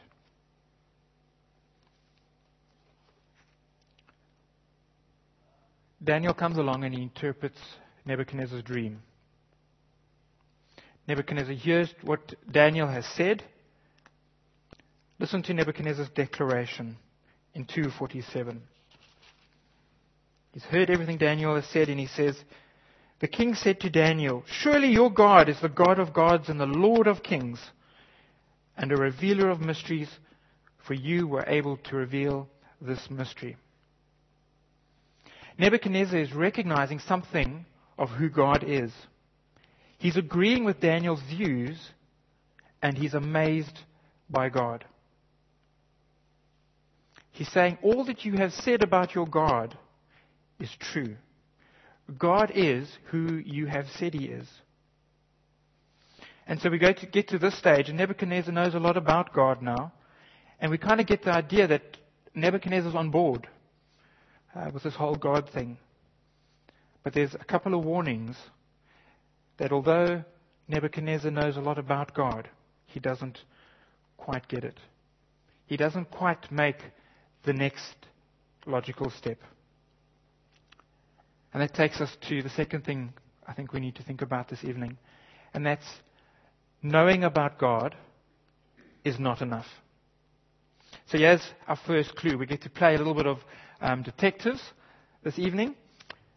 Daniel 6.03 6.35
comes 6.35 6.59
along 6.59 6.85
and 6.85 6.95
he 6.95 7.03
interprets 7.03 7.59
Nebuchadnezzar's 8.05 8.63
dream. 8.63 9.03
Nebuchadnezzar 11.09 11.55
hears 11.55 11.93
what 12.03 12.35
Daniel 12.49 12.87
has 12.87 13.05
said. 13.17 13.43
Listen 15.19 15.43
to 15.43 15.55
Nebuchadnezzar's 15.55 16.11
declaration 16.11 16.97
in 17.57 17.65
247. 17.65 18.63
He's 20.53 20.63
heard 20.65 20.91
everything 20.91 21.17
Daniel 21.17 21.55
has 21.55 21.67
said, 21.67 21.89
and 21.89 21.99
he 21.99 22.07
says, 22.07 22.37
The 23.21 23.29
king 23.29 23.55
said 23.55 23.81
to 23.81 23.91
Daniel, 23.91 24.45
Surely 24.47 24.89
your 24.89 25.11
God 25.11 25.49
is 25.49 25.61
the 25.61 25.69
God 25.69 25.99
of 25.99 26.13
gods 26.13 26.49
and 26.49 26.61
the 26.61 26.67
Lord 26.67 27.07
of 27.07 27.23
kings, 27.23 27.59
and 28.77 28.93
a 28.93 28.97
revealer 28.97 29.49
of 29.49 29.61
mysteries, 29.61 30.11
for 30.87 30.95
you 30.95 31.27
were 31.27 31.45
able 31.47 31.79
to 31.79 31.97
reveal 31.97 32.49
this 32.81 33.11
mystery. 33.11 33.57
Nebuchadnezzar 35.59 36.19
is 36.19 36.35
recognizing 36.35 36.99
something 36.99 37.65
of 37.99 38.11
who 38.11 38.29
God 38.29 38.65
is. 38.67 38.93
He's 39.99 40.19
agreeing 40.19 40.65
with 40.65 40.81
Daniel's 40.81 41.23
views, 41.23 41.79
and 42.83 42.99
he's 42.99 43.15
amazed 43.15 43.79
by 44.29 44.51
God. 44.51 44.85
He's 47.37 47.52
saying, 47.52 47.76
All 47.83 48.07
that 48.07 48.25
you 48.25 48.33
have 48.38 48.55
said 48.55 48.83
about 48.83 49.14
your 49.14 49.26
God 49.26 49.76
is 50.59 50.75
true. 50.81 51.16
God 52.16 52.50
is 52.55 52.88
who 53.11 53.37
you 53.37 53.66
have 53.66 53.85
said 53.99 54.14
he 54.14 54.25
is. 54.25 54.49
And 56.47 56.59
so 56.59 56.71
we 56.71 56.78
go 56.78 56.95
to 56.95 57.07
get 57.07 57.28
to 57.28 57.38
this 57.38 57.59
stage, 57.59 57.90
and 57.90 57.99
Nebuchadnezzar 57.99 58.55
knows 58.55 58.75
a 58.75 58.78
lot 58.78 58.97
about 58.97 59.35
God 59.35 59.61
now. 59.61 59.93
And 60.61 60.71
we 60.71 60.78
kind 60.78 60.99
of 60.99 61.07
get 61.07 61.25
the 61.25 61.33
idea 61.33 61.66
that 61.66 61.99
Nebuchadnezzar's 62.35 62.95
on 62.95 63.11
board 63.11 63.47
uh, 64.55 64.71
with 64.73 64.85
this 64.85 64.95
whole 64.95 65.16
God 65.16 65.50
thing. 65.50 65.76
But 67.05 67.12
there's 67.12 67.35
a 67.35 67.45
couple 67.45 67.75
of 67.75 67.85
warnings 67.85 68.37
that 69.59 69.73
although 69.73 70.25
Nebuchadnezzar 70.69 71.31
knows 71.31 71.59
a 71.59 71.61
lot 71.61 71.78
about 71.78 72.14
God, 72.14 72.49
he 72.87 72.99
doesn't 72.99 73.40
quite 74.16 74.49
get 74.49 74.64
it. 74.64 74.81
He 75.66 75.76
doesn't 75.76 76.11
quite 76.11 76.50
make 76.50 76.78
the 77.47 77.53
next 77.53 77.95
logical 78.67 79.11
step. 79.11 79.38
And 81.55 81.62
that 81.62 81.73
takes 81.73 82.00
us 82.00 82.15
to 82.29 82.43
the 82.43 82.50
second 82.50 82.85
thing 82.85 83.15
I 83.47 83.55
think 83.55 83.73
we 83.73 83.81
need 83.81 83.95
to 83.95 84.03
think 84.03 84.21
about 84.21 84.49
this 84.49 84.65
evening, 84.65 84.99
and 85.55 85.65
that's 85.65 85.87
knowing 86.83 87.25
about 87.25 87.59
God 87.59 87.95
is 89.05 89.19
not 89.19 89.41
enough. 89.41 89.67
So 91.07 91.17
here's 91.19 91.43
our 91.69 91.76
first 91.87 92.17
clue. 92.17 92.37
We 92.37 92.47
get 92.47 92.62
to 92.62 92.71
play 92.71 92.95
a 92.95 92.99
little 92.99 93.15
bit 93.15 93.26
of 93.26 93.38
um, 93.81 94.03
detectives 94.03 94.61
this 95.23 95.38
evening. 95.38 95.76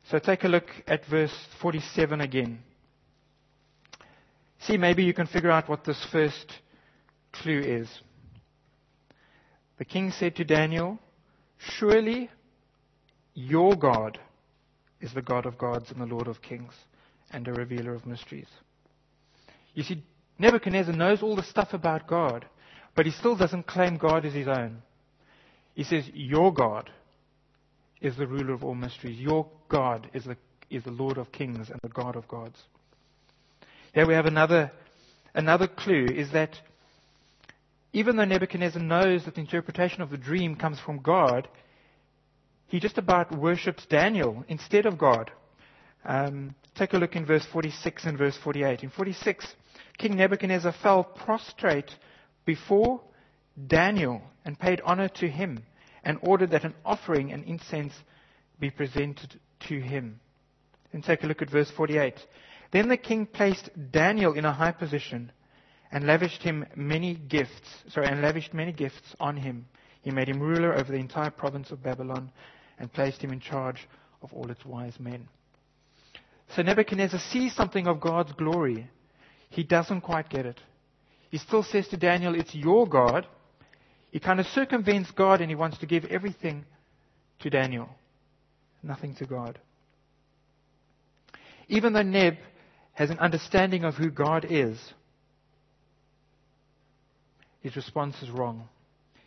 So 0.10 0.20
take 0.20 0.44
a 0.44 0.48
look 0.48 0.68
at 0.88 1.06
verse 1.06 1.34
47 1.62 2.22
again. 2.22 2.60
See, 4.60 4.78
maybe 4.78 5.04
you 5.04 5.13
can 5.13 5.25
figure 5.25 5.51
out 5.51 5.68
what 5.68 5.84
this 5.84 6.06
first 6.12 6.54
clue 7.32 7.60
is. 7.60 7.89
The 9.79 9.86
king 9.86 10.12
said 10.12 10.36
to 10.36 10.43
Daniel, 10.43 11.00
Surely 11.57 12.29
your 13.33 13.75
God 13.75 14.19
is 15.01 15.13
the 15.13 15.21
God 15.21 15.45
of 15.45 15.57
gods 15.57 15.89
and 15.89 16.01
the 16.01 16.13
Lord 16.13 16.27
of 16.27 16.41
kings 16.41 16.74
and 17.31 17.48
a 17.48 17.53
revealer 17.53 17.93
of 17.93 18.05
mysteries. 18.05 18.48
You 19.74 19.83
see, 19.83 20.03
Nebuchadnezzar 20.38 20.93
knows 20.93 21.24
all 21.24 21.36
the 21.36 21.43
stuff 21.43 21.74
about 21.74 22.07
God, 22.07 22.45
but 22.93 23.05
he 23.05 23.12
still 23.12 23.38
doesn't 23.38 23.67
claim 23.67 23.95
God 23.95 24.25
as 24.25 24.33
his 24.33 24.50
own. 24.50 24.81
He 25.75 25.86
says, 25.86 26.03
Your 26.13 26.53
God 26.53 26.91
is 28.01 28.17
the 28.17 28.27
ruler 28.27 28.53
of 28.53 28.65
all 28.65 28.75
mysteries. 28.75 29.17
Your 29.17 29.48
God 29.69 30.09
is 30.13 30.25
the, 30.25 30.36
is 30.69 30.83
the 30.83 30.91
Lord 30.91 31.17
of 31.17 31.31
kings 31.31 31.69
and 31.69 31.79
the 31.81 31.89
God 31.89 32.17
of 32.17 32.27
gods. 32.27 32.59
Here 33.93 34.05
we 34.05 34.13
have 34.13 34.25
another, 34.25 34.71
another 35.33 35.69
clue 35.69 36.05
is 36.05 36.33
that 36.33 36.59
even 37.93 38.15
though 38.15 38.25
Nebuchadnezzar 38.25 38.81
knows 38.81 39.25
that 39.25 39.36
the 39.36 39.41
interpretation 39.41 40.01
of 40.01 40.10
the 40.10 40.17
dream 40.17 40.55
comes 40.55 40.79
from 40.79 41.00
God, 41.00 41.48
he 42.67 42.79
just 42.79 42.98
about 42.98 43.36
worships 43.36 43.86
Daniel 43.88 44.43
instead 44.48 44.86
of 44.86 44.98
God. 44.98 45.31
Um, 46.05 46.55
take 46.75 46.93
a 46.93 46.98
look 46.98 47.15
in 47.15 47.25
verse 47.25 47.46
46 47.51 48.05
and 48.05 48.17
verse 48.17 48.38
48. 48.43 48.84
In 48.84 48.89
46, 48.89 49.46
King 49.98 50.15
Nebuchadnezzar 50.15 50.72
fell 50.72 51.03
prostrate 51.03 51.91
before 52.46 53.01
Daniel 53.67 54.22
and 54.46 54.58
paid 54.58 54.81
honor 54.86 55.10
to 55.10 55.27
him 55.27 55.63
and 56.03 56.19
ordered 56.22 56.51
that 56.51 56.63
an 56.63 56.75
offering 56.86 57.31
and 57.31 57.43
incense 57.43 57.93
be 58.60 58.69
presented 58.69 59.39
to 59.67 59.79
him. 59.79 60.19
Then 60.91 61.01
take 61.01 61.24
a 61.24 61.27
look 61.27 61.41
at 61.41 61.50
verse 61.50 61.72
48. 61.72 62.15
Then 62.72 62.88
the 62.88 62.98
king 62.98 63.25
placed 63.25 63.69
Daniel 63.91 64.34
in 64.34 64.46
a 64.46 64.53
high 64.53 64.72
position 64.72 65.31
and 65.91 66.05
lavished 66.05 66.43
him 66.43 66.65
many 66.75 67.15
gifts, 67.15 67.84
sorry, 67.89 68.08
and 68.08 68.22
lavished 68.22 68.53
many 68.53 68.72
gifts 68.72 69.15
on 69.19 69.38
him. 69.38 69.65
He 70.01 70.12
made 70.12 70.29
him 70.29 70.39
ruler 70.39 70.74
over 70.74 70.91
the 70.91 71.00
entire 71.00 71.31
province 71.31 71.72
of 71.72 71.84
Babylon 71.84 72.31
and 72.77 72.91
placed 72.91 73.22
him 73.22 73.31
in 73.31 73.39
charge 73.39 73.88
of 74.22 74.34
all 74.34 74.50
its 74.51 74.65
wise 74.65 75.00
men. 75.00 75.27
So 76.55 76.62
Nebuchadnezzar 76.62 77.19
sees 77.19 77.53
something 77.53 77.88
of 77.88 78.01
God's 78.01 78.31
glory. 78.34 78.89
He 79.50 79.63
doesn't 79.63 80.01
quite 80.01 80.29
get 80.29 80.46
it. 80.46 80.60
He 81.29 81.38
still 81.38 81.63
says 81.63 81.88
to 81.89 81.98
Daniel, 81.98 82.36
It's 82.36 82.55
your 82.55 82.88
God. 82.88 83.27
He 84.12 84.19
kind 84.19 84.39
of 84.39 84.48
circumvents 84.48 85.12
God 85.12 85.41
and 85.41 85.50
he 85.50 85.55
wants 85.55 85.77
to 85.79 85.86
give 85.86 86.05
everything 86.05 86.65
to 87.39 87.50
Daniel, 87.50 87.89
nothing 88.81 89.15
to 89.15 89.25
God. 89.25 89.60
Even 91.67 91.93
though 91.93 92.01
Neb 92.01 92.38
has 92.93 93.12
an 93.12 93.19
understanding 93.19 93.84
of 93.84 93.96
who 93.96 94.10
God 94.10 94.46
is, 94.50 94.77
his 97.62 97.75
response 97.75 98.16
is 98.22 98.30
wrong. 98.30 98.68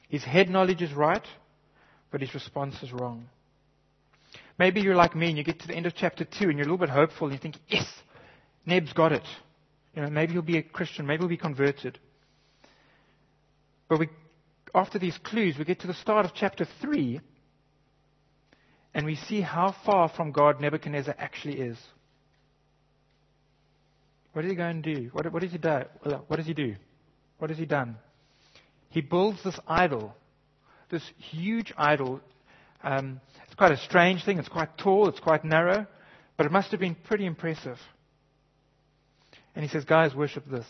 His 0.08 0.24
head 0.24 0.50
knowledge 0.50 0.82
is 0.82 0.92
right, 0.92 1.24
but 2.10 2.20
his 2.20 2.34
response 2.34 2.82
is 2.82 2.92
wrong. 2.92 3.26
Maybe 4.58 4.80
you're 4.80 4.96
like 4.96 5.16
me 5.16 5.28
and 5.28 5.38
you 5.38 5.44
get 5.44 5.60
to 5.60 5.66
the 5.66 5.74
end 5.74 5.86
of 5.86 5.94
chapter 5.94 6.24
2 6.24 6.48
and 6.48 6.52
you're 6.58 6.66
a 6.66 6.70
little 6.70 6.78
bit 6.78 6.90
hopeful 6.90 7.26
and 7.26 7.34
you 7.34 7.40
think, 7.40 7.56
yes, 7.68 7.86
Neb's 8.66 8.92
got 8.92 9.12
it. 9.12 9.24
You 9.94 10.02
know, 10.02 10.10
maybe 10.10 10.32
he'll 10.32 10.42
be 10.42 10.58
a 10.58 10.62
Christian, 10.62 11.06
maybe 11.06 11.20
he'll 11.20 11.28
be 11.28 11.36
converted. 11.36 11.98
But 13.88 13.98
we, 13.98 14.08
after 14.74 14.98
these 14.98 15.18
clues, 15.18 15.56
we 15.58 15.64
get 15.64 15.80
to 15.80 15.86
the 15.86 15.94
start 15.94 16.24
of 16.24 16.32
chapter 16.34 16.66
3 16.80 17.20
and 18.94 19.06
we 19.06 19.16
see 19.16 19.40
how 19.40 19.74
far 19.84 20.08
from 20.08 20.32
God 20.32 20.60
Nebuchadnezzar 20.60 21.14
actually 21.18 21.60
is. 21.60 21.78
What 24.32 24.44
is 24.44 24.50
he 24.50 24.56
going 24.56 24.82
to 24.82 24.94
do? 24.94 25.10
What, 25.12 25.30
what 25.32 25.42
does 25.42 25.52
he 25.52 25.58
do? 25.58 25.82
What 26.26 26.36
does 26.36 26.46
he 26.46 26.54
do? 26.54 26.76
What 27.38 27.50
has 27.50 27.58
he 27.58 27.66
done? 27.66 27.96
He 28.92 29.00
builds 29.00 29.42
this 29.42 29.58
idol, 29.66 30.14
this 30.90 31.02
huge 31.16 31.72
idol. 31.78 32.20
Um, 32.82 33.22
it's 33.46 33.54
quite 33.54 33.72
a 33.72 33.78
strange 33.78 34.22
thing. 34.22 34.38
It's 34.38 34.50
quite 34.50 34.76
tall, 34.76 35.08
it's 35.08 35.18
quite 35.18 35.46
narrow, 35.46 35.86
but 36.36 36.44
it 36.44 36.52
must 36.52 36.70
have 36.72 36.80
been 36.80 36.94
pretty 36.94 37.24
impressive. 37.24 37.78
And 39.54 39.64
he 39.64 39.70
says, 39.70 39.86
Guys, 39.86 40.14
worship 40.14 40.44
this. 40.46 40.66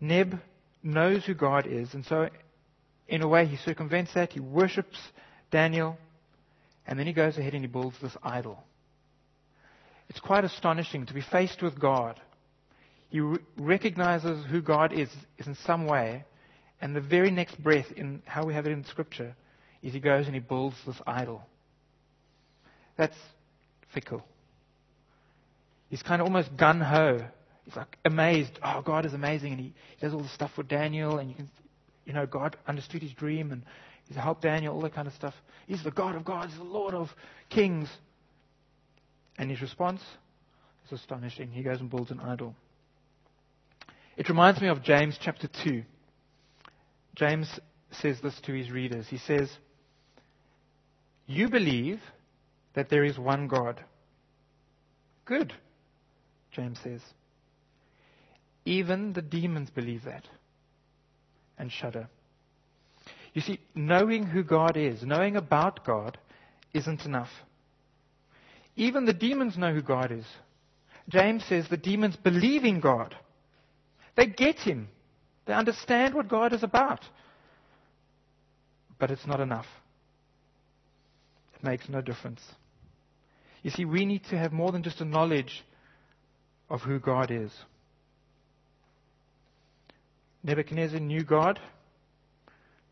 Neb 0.00 0.40
knows 0.84 1.24
who 1.24 1.34
God 1.34 1.66
is, 1.66 1.92
and 1.92 2.04
so 2.04 2.28
in 3.08 3.22
a 3.22 3.28
way 3.28 3.46
he 3.46 3.56
circumvents 3.56 4.14
that. 4.14 4.32
He 4.32 4.40
worships 4.40 4.98
Daniel, 5.50 5.98
and 6.86 6.96
then 6.96 7.08
he 7.08 7.12
goes 7.12 7.38
ahead 7.38 7.54
and 7.54 7.64
he 7.64 7.68
builds 7.68 7.96
this 8.00 8.16
idol. 8.22 8.62
It's 10.08 10.20
quite 10.20 10.44
astonishing 10.44 11.06
to 11.06 11.14
be 11.14 11.22
faced 11.22 11.60
with 11.60 11.80
God. 11.80 12.20
He 13.12 13.20
re- 13.20 13.38
recognizes 13.58 14.42
who 14.46 14.62
God 14.62 14.94
is, 14.94 15.10
is 15.36 15.46
in 15.46 15.54
some 15.66 15.86
way, 15.86 16.24
and 16.80 16.96
the 16.96 17.00
very 17.02 17.30
next 17.30 17.62
breath, 17.62 17.92
in 17.94 18.22
how 18.24 18.46
we 18.46 18.54
have 18.54 18.64
it 18.64 18.72
in 18.72 18.86
Scripture, 18.86 19.36
is 19.82 19.92
he 19.92 20.00
goes 20.00 20.24
and 20.24 20.34
he 20.34 20.40
builds 20.40 20.76
this 20.86 20.96
idol. 21.06 21.42
That's 22.96 23.16
fickle. 23.92 24.24
He's 25.90 26.02
kind 26.02 26.22
of 26.22 26.26
almost 26.26 26.56
gun 26.56 26.80
ho. 26.80 27.18
He's 27.66 27.76
like 27.76 27.98
amazed. 28.06 28.58
Oh, 28.64 28.80
God 28.80 29.04
is 29.04 29.12
amazing, 29.12 29.52
and 29.52 29.60
he, 29.60 29.74
he 29.94 30.00
does 30.00 30.14
all 30.14 30.22
the 30.22 30.28
stuff 30.28 30.52
for 30.56 30.62
Daniel, 30.62 31.18
and 31.18 31.28
you 31.28 31.36
can, 31.36 31.50
you 32.06 32.14
know, 32.14 32.24
God 32.24 32.56
understood 32.66 33.02
his 33.02 33.12
dream, 33.12 33.52
and 33.52 33.62
he's 34.08 34.16
helped 34.16 34.40
Daniel, 34.40 34.74
all 34.74 34.80
that 34.80 34.94
kind 34.94 35.06
of 35.06 35.12
stuff. 35.12 35.34
He's 35.66 35.84
the 35.84 35.90
God 35.90 36.16
of 36.16 36.24
gods, 36.24 36.56
the 36.56 36.64
Lord 36.64 36.94
of 36.94 37.10
kings. 37.50 37.90
And 39.36 39.50
his 39.50 39.60
response 39.60 40.00
is 40.86 40.92
astonishing. 40.92 41.50
He 41.50 41.62
goes 41.62 41.78
and 41.78 41.90
builds 41.90 42.10
an 42.10 42.18
idol. 42.18 42.54
It 44.16 44.28
reminds 44.28 44.60
me 44.60 44.68
of 44.68 44.82
James 44.82 45.18
chapter 45.20 45.48
2. 45.64 45.82
James 47.14 47.48
says 47.90 48.20
this 48.20 48.38
to 48.42 48.52
his 48.52 48.70
readers. 48.70 49.06
He 49.08 49.18
says, 49.18 49.50
You 51.26 51.48
believe 51.48 52.00
that 52.74 52.88
there 52.88 53.04
is 53.04 53.18
one 53.18 53.48
God. 53.48 53.82
Good, 55.24 55.52
James 56.50 56.78
says. 56.82 57.00
Even 58.64 59.12
the 59.12 59.22
demons 59.22 59.70
believe 59.70 60.04
that 60.04 60.28
and 61.58 61.70
shudder. 61.70 62.08
You 63.34 63.40
see, 63.40 63.60
knowing 63.74 64.26
who 64.26 64.42
God 64.42 64.76
is, 64.76 65.02
knowing 65.02 65.36
about 65.36 65.84
God, 65.84 66.18
isn't 66.74 67.04
enough. 67.04 67.30
Even 68.76 69.04
the 69.04 69.12
demons 69.12 69.56
know 69.56 69.72
who 69.72 69.82
God 69.82 70.12
is. 70.12 70.24
James 71.08 71.44
says 71.44 71.68
the 71.68 71.76
demons 71.76 72.16
believe 72.16 72.64
in 72.64 72.80
God. 72.80 73.16
They 74.16 74.26
get 74.26 74.58
Him. 74.58 74.88
They 75.46 75.52
understand 75.52 76.14
what 76.14 76.28
God 76.28 76.52
is 76.52 76.62
about. 76.62 77.04
But 78.98 79.10
it's 79.10 79.26
not 79.26 79.40
enough. 79.40 79.66
It 81.54 81.64
makes 81.64 81.88
no 81.88 82.00
difference. 82.00 82.40
You 83.62 83.70
see, 83.70 83.84
we 83.84 84.04
need 84.04 84.24
to 84.24 84.38
have 84.38 84.52
more 84.52 84.72
than 84.72 84.82
just 84.82 85.00
a 85.00 85.04
knowledge 85.04 85.64
of 86.68 86.82
who 86.82 86.98
God 86.98 87.30
is. 87.30 87.52
Nebuchadnezzar 90.44 90.98
knew 90.98 91.22
God, 91.22 91.60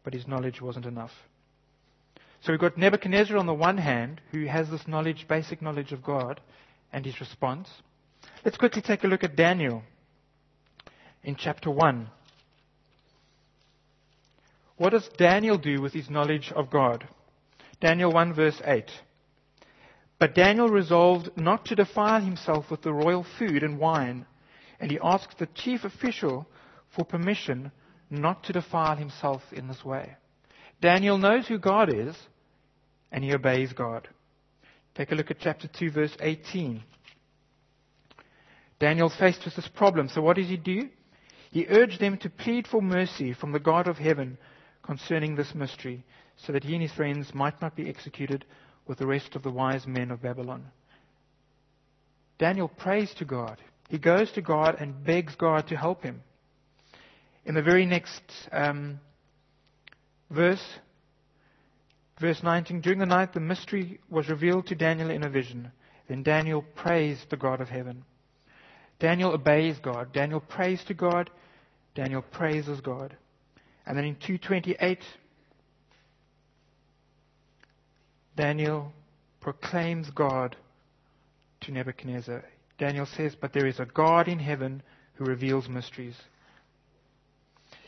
but 0.04 0.14
his 0.14 0.26
knowledge 0.28 0.60
wasn't 0.60 0.86
enough. 0.86 1.12
So 2.42 2.52
we've 2.52 2.60
got 2.60 2.78
Nebuchadnezzar 2.78 3.36
on 3.36 3.46
the 3.46 3.54
one 3.54 3.78
hand, 3.78 4.20
who 4.30 4.46
has 4.46 4.70
this 4.70 4.86
knowledge, 4.86 5.26
basic 5.28 5.60
knowledge 5.60 5.92
of 5.92 6.02
God, 6.02 6.40
and 6.92 7.04
his 7.04 7.20
response. 7.20 7.68
Let's 8.44 8.56
quickly 8.56 8.82
take 8.82 9.04
a 9.04 9.08
look 9.08 9.24
at 9.24 9.36
Daniel 9.36 9.82
in 11.22 11.36
chapter 11.36 11.70
1. 11.70 12.08
What 14.76 14.90
does 14.90 15.08
Daniel 15.18 15.58
do 15.58 15.82
with 15.82 15.92
his 15.92 16.08
knowledge 16.08 16.52
of 16.54 16.70
God? 16.70 17.06
Daniel 17.80 18.12
1 18.12 18.34
verse 18.34 18.60
8. 18.64 18.84
But 20.18 20.34
Daniel 20.34 20.68
resolved 20.68 21.30
not 21.36 21.64
to 21.66 21.74
defile 21.74 22.20
himself 22.20 22.70
with 22.70 22.82
the 22.82 22.92
royal 22.92 23.26
food 23.38 23.62
and 23.62 23.78
wine, 23.78 24.26
and 24.78 24.90
he 24.90 24.98
asked 25.02 25.38
the 25.38 25.48
chief 25.54 25.84
official 25.84 26.46
for 26.94 27.04
permission 27.04 27.72
not 28.10 28.44
to 28.44 28.52
defile 28.52 28.96
himself 28.96 29.42
in 29.52 29.68
this 29.68 29.84
way. 29.84 30.16
Daniel 30.80 31.18
knows 31.18 31.46
who 31.46 31.58
God 31.58 31.94
is, 31.94 32.16
and 33.12 33.22
he 33.22 33.32
obeys 33.34 33.72
God. 33.72 34.08
Take 34.94 35.12
a 35.12 35.14
look 35.14 35.30
at 35.30 35.38
chapter 35.40 35.68
2, 35.68 35.90
verse 35.90 36.16
18. 36.20 36.82
Daniel's 38.78 39.14
faced 39.16 39.44
with 39.44 39.56
this 39.56 39.68
problem, 39.68 40.08
so 40.08 40.22
what 40.22 40.36
does 40.36 40.48
he 40.48 40.56
do? 40.56 40.88
He 41.50 41.66
urged 41.68 42.00
them 42.00 42.16
to 42.18 42.30
plead 42.30 42.66
for 42.66 42.80
mercy 42.80 43.32
from 43.32 43.52
the 43.52 43.58
God 43.58 43.88
of 43.88 43.98
heaven 43.98 44.38
concerning 44.82 45.34
this 45.34 45.54
mystery, 45.54 46.04
so 46.36 46.52
that 46.52 46.64
he 46.64 46.74
and 46.74 46.82
his 46.82 46.92
friends 46.92 47.34
might 47.34 47.60
not 47.60 47.76
be 47.76 47.88
executed 47.88 48.44
with 48.86 48.98
the 48.98 49.06
rest 49.06 49.36
of 49.36 49.42
the 49.42 49.50
wise 49.50 49.86
men 49.86 50.10
of 50.10 50.22
Babylon. 50.22 50.66
Daniel 52.38 52.68
prays 52.68 53.12
to 53.14 53.24
God. 53.24 53.58
He 53.88 53.98
goes 53.98 54.32
to 54.32 54.42
God 54.42 54.76
and 54.80 55.04
begs 55.04 55.34
God 55.34 55.68
to 55.68 55.76
help 55.76 56.02
him. 56.02 56.22
In 57.44 57.54
the 57.54 57.62
very 57.62 57.84
next 57.84 58.22
um, 58.52 59.00
verse, 60.30 60.64
verse 62.20 62.42
19, 62.42 62.80
during 62.80 62.98
the 62.98 63.06
night 63.06 63.32
the 63.32 63.40
mystery 63.40 64.00
was 64.08 64.28
revealed 64.28 64.68
to 64.68 64.74
Daniel 64.74 65.10
in 65.10 65.24
a 65.24 65.28
vision. 65.28 65.72
Then 66.08 66.22
Daniel 66.22 66.62
praised 66.62 67.28
the 67.30 67.36
God 67.36 67.60
of 67.60 67.68
heaven. 67.68 68.04
Daniel 69.00 69.32
obeys 69.32 69.78
God. 69.78 70.12
Daniel 70.12 70.40
prays 70.40 70.84
to 70.84 70.94
God. 70.94 71.30
Daniel 71.94 72.22
praises 72.22 72.80
God. 72.80 73.16
And 73.86 73.96
then 73.98 74.04
in 74.04 74.14
228, 74.14 74.98
Daniel 78.36 78.92
proclaims 79.40 80.10
God 80.10 80.56
to 81.62 81.72
Nebuchadnezzar. 81.72 82.44
Daniel 82.78 83.06
says, 83.06 83.34
But 83.38 83.52
there 83.52 83.66
is 83.66 83.80
a 83.80 83.86
God 83.86 84.28
in 84.28 84.38
heaven 84.38 84.82
who 85.14 85.24
reveals 85.24 85.68
mysteries. 85.68 86.16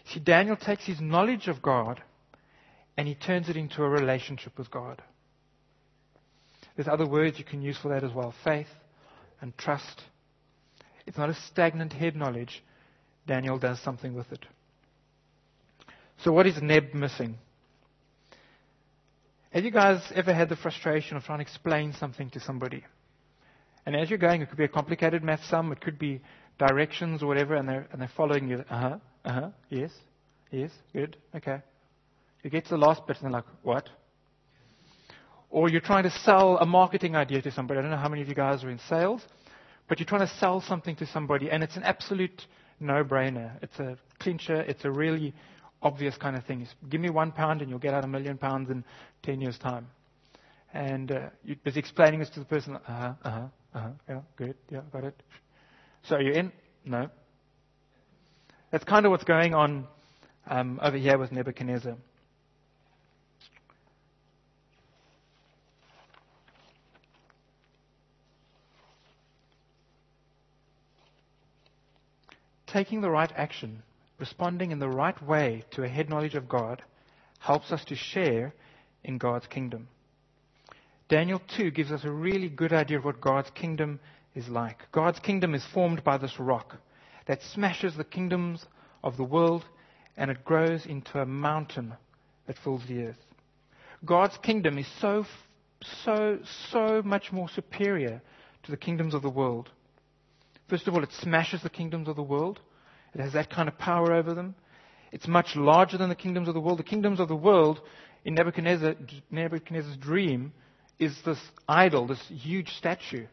See, 0.06 0.20
Daniel 0.20 0.56
takes 0.56 0.84
his 0.84 1.00
knowledge 1.00 1.46
of 1.46 1.62
God 1.62 2.02
and 2.96 3.06
he 3.06 3.14
turns 3.14 3.48
it 3.48 3.56
into 3.56 3.82
a 3.82 3.88
relationship 3.88 4.58
with 4.58 4.70
God. 4.70 5.00
There's 6.76 6.88
other 6.88 7.06
words 7.06 7.38
you 7.38 7.44
can 7.44 7.62
use 7.62 7.78
for 7.78 7.88
that 7.88 8.04
as 8.04 8.12
well 8.12 8.34
faith 8.44 8.68
and 9.40 9.56
trust. 9.56 10.02
It's 11.06 11.18
not 11.18 11.30
a 11.30 11.34
stagnant 11.34 11.92
head 11.92 12.16
knowledge. 12.16 12.62
Daniel 13.26 13.58
does 13.58 13.80
something 13.80 14.14
with 14.14 14.30
it. 14.32 14.44
So, 16.24 16.32
what 16.32 16.46
is 16.46 16.60
Neb 16.60 16.94
missing? 16.94 17.36
Have 19.52 19.64
you 19.64 19.70
guys 19.70 20.00
ever 20.14 20.32
had 20.32 20.48
the 20.48 20.56
frustration 20.56 21.16
of 21.16 21.24
trying 21.24 21.38
to 21.38 21.42
explain 21.42 21.92
something 21.92 22.30
to 22.30 22.40
somebody? 22.40 22.84
And 23.84 23.96
as 23.96 24.08
you're 24.08 24.18
going, 24.18 24.40
it 24.40 24.48
could 24.48 24.58
be 24.58 24.64
a 24.64 24.68
complicated 24.68 25.22
math 25.22 25.44
sum, 25.44 25.72
it 25.72 25.80
could 25.80 25.98
be 25.98 26.20
directions 26.58 27.22
or 27.22 27.26
whatever, 27.26 27.56
and 27.56 27.68
they're, 27.68 27.86
and 27.92 28.00
they're 28.00 28.10
following 28.16 28.48
you. 28.48 28.64
Uh 28.70 28.78
huh, 28.78 28.98
uh 29.24 29.32
huh, 29.32 29.48
yes, 29.68 29.90
yes, 30.50 30.70
good, 30.92 31.16
okay. 31.34 31.60
You 32.42 32.50
get 32.50 32.64
to 32.64 32.70
the 32.70 32.78
last 32.78 33.06
bit 33.06 33.16
and 33.18 33.26
they're 33.26 33.32
like, 33.32 33.44
what? 33.62 33.88
Or 35.50 35.68
you're 35.68 35.80
trying 35.80 36.04
to 36.04 36.10
sell 36.10 36.56
a 36.58 36.66
marketing 36.66 37.14
idea 37.14 37.42
to 37.42 37.50
somebody. 37.50 37.78
I 37.78 37.82
don't 37.82 37.90
know 37.90 37.98
how 37.98 38.08
many 38.08 38.22
of 38.22 38.28
you 38.28 38.34
guys 38.34 38.64
are 38.64 38.70
in 38.70 38.80
sales, 38.88 39.22
but 39.92 40.00
you're 40.00 40.06
trying 40.06 40.26
to 40.26 40.34
sell 40.38 40.62
something 40.62 40.96
to 40.96 41.04
somebody, 41.04 41.50
and 41.50 41.62
it's 41.62 41.76
an 41.76 41.82
absolute 41.82 42.46
no 42.80 43.04
brainer. 43.04 43.50
It's 43.60 43.78
a 43.78 43.98
clincher, 44.20 44.62
it's 44.62 44.86
a 44.86 44.90
really 44.90 45.34
obvious 45.82 46.16
kind 46.16 46.34
of 46.34 46.46
thing. 46.46 46.66
Give 46.88 46.98
me 46.98 47.10
one 47.10 47.30
pound 47.30 47.60
and 47.60 47.68
you'll 47.68 47.78
get 47.78 47.92
out 47.92 48.02
a 48.02 48.06
million 48.06 48.38
pounds 48.38 48.70
in 48.70 48.84
10 49.22 49.42
years' 49.42 49.58
time. 49.58 49.86
And 50.72 51.12
uh, 51.12 51.20
you're 51.44 51.56
busy 51.62 51.78
explaining 51.78 52.20
this 52.20 52.30
to 52.30 52.40
the 52.40 52.46
person. 52.46 52.76
Uh 52.76 52.80
huh, 52.86 53.12
uh 53.22 53.30
huh, 53.30 53.40
uh 53.74 53.80
huh, 53.80 53.88
yeah, 54.08 54.20
good, 54.36 54.54
yeah, 54.70 54.80
got 54.90 55.04
it. 55.04 55.22
So 56.04 56.16
are 56.16 56.22
you 56.22 56.32
in? 56.32 56.52
No. 56.86 57.10
That's 58.70 58.84
kind 58.84 59.04
of 59.04 59.10
what's 59.12 59.24
going 59.24 59.54
on 59.54 59.86
um, 60.46 60.80
over 60.82 60.96
here 60.96 61.18
with 61.18 61.32
Nebuchadnezzar. 61.32 61.96
Taking 72.72 73.02
the 73.02 73.10
right 73.10 73.30
action, 73.36 73.82
responding 74.18 74.70
in 74.70 74.78
the 74.78 74.88
right 74.88 75.22
way 75.22 75.62
to 75.72 75.82
a 75.82 75.88
head 75.88 76.08
knowledge 76.08 76.34
of 76.34 76.48
God, 76.48 76.82
helps 77.38 77.70
us 77.70 77.84
to 77.84 77.94
share 77.94 78.54
in 79.04 79.18
God's 79.18 79.46
kingdom. 79.46 79.88
Daniel 81.10 81.42
2 81.54 81.70
gives 81.70 81.92
us 81.92 82.04
a 82.04 82.10
really 82.10 82.48
good 82.48 82.72
idea 82.72 82.96
of 82.96 83.04
what 83.04 83.20
God's 83.20 83.50
kingdom 83.50 84.00
is 84.34 84.48
like. 84.48 84.90
God's 84.90 85.18
kingdom 85.18 85.54
is 85.54 85.66
formed 85.74 86.02
by 86.02 86.16
this 86.16 86.40
rock 86.40 86.76
that 87.26 87.42
smashes 87.42 87.94
the 87.94 88.04
kingdoms 88.04 88.64
of 89.04 89.18
the 89.18 89.24
world 89.24 89.66
and 90.16 90.30
it 90.30 90.42
grows 90.42 90.86
into 90.86 91.20
a 91.20 91.26
mountain 91.26 91.92
that 92.46 92.56
fills 92.64 92.86
the 92.88 93.02
earth. 93.02 93.26
God's 94.02 94.38
kingdom 94.38 94.78
is 94.78 94.86
so, 94.98 95.26
so, 96.04 96.38
so 96.70 97.02
much 97.04 97.32
more 97.32 97.50
superior 97.50 98.22
to 98.62 98.70
the 98.70 98.78
kingdoms 98.78 99.12
of 99.12 99.20
the 99.20 99.28
world 99.28 99.68
First 100.72 100.88
of 100.88 100.94
all, 100.94 101.02
it 101.02 101.12
smashes 101.20 101.62
the 101.62 101.68
kingdoms 101.68 102.08
of 102.08 102.16
the 102.16 102.22
world. 102.22 102.58
It 103.14 103.20
has 103.20 103.34
that 103.34 103.50
kind 103.50 103.68
of 103.68 103.76
power 103.76 104.14
over 104.14 104.32
them. 104.32 104.54
It's 105.10 105.28
much 105.28 105.54
larger 105.54 105.98
than 105.98 106.08
the 106.08 106.14
kingdoms 106.14 106.48
of 106.48 106.54
the 106.54 106.62
world. 106.62 106.78
The 106.78 106.82
kingdoms 106.82 107.20
of 107.20 107.28
the 107.28 107.36
world, 107.36 107.82
in 108.24 108.32
Nebuchadnezzar, 108.32 108.94
Nebuchadnezzar's 109.30 109.98
dream, 109.98 110.54
is 110.98 111.14
this 111.26 111.38
idol, 111.68 112.06
this 112.06 112.26
huge 112.26 112.70
statue. 112.70 113.26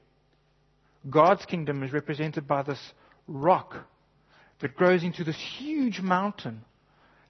God's 1.10 1.45
kingdom 1.45 1.82
is 1.82 1.93
represented 1.93 2.45
by 2.45 2.62
this 2.62 2.91
rock 3.25 3.73
that 4.60 4.75
grows 4.75 5.06
into 5.06 5.23
this 5.23 5.39
huge 5.58 6.02
mountain 6.02 6.65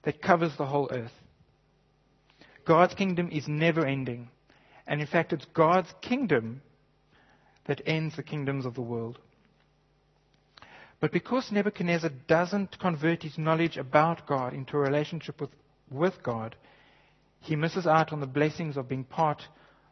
that 0.02 0.20
covers 0.20 0.56
the 0.56 0.66
whole 0.66 0.88
earth. 0.90 1.14
God's 2.66 2.94
kingdom 2.94 3.30
is 3.30 3.46
never 3.46 3.86
ending. 3.86 4.28
And 4.88 5.00
in 5.00 5.06
fact, 5.06 5.32
it's 5.32 5.46
God's 5.54 5.94
kingdom 6.02 6.62
that 7.66 7.80
ends 7.86 8.16
the 8.16 8.24
kingdoms 8.24 8.66
of 8.66 8.74
the 8.74 8.82
world. 8.82 9.20
But 11.00 11.12
because 11.12 11.50
Nebuchadnezzar 11.50 12.10
doesn't 12.28 12.78
convert 12.78 13.22
his 13.22 13.38
knowledge 13.38 13.78
about 13.78 14.26
God 14.26 14.52
into 14.52 14.76
a 14.76 14.80
relationship 14.80 15.40
with, 15.40 15.50
with 15.90 16.22
God, 16.22 16.56
he 17.40 17.56
misses 17.56 17.86
out 17.86 18.12
on 18.12 18.20
the 18.20 18.26
blessings 18.26 18.76
of 18.76 18.88
being 18.88 19.04
part 19.04 19.42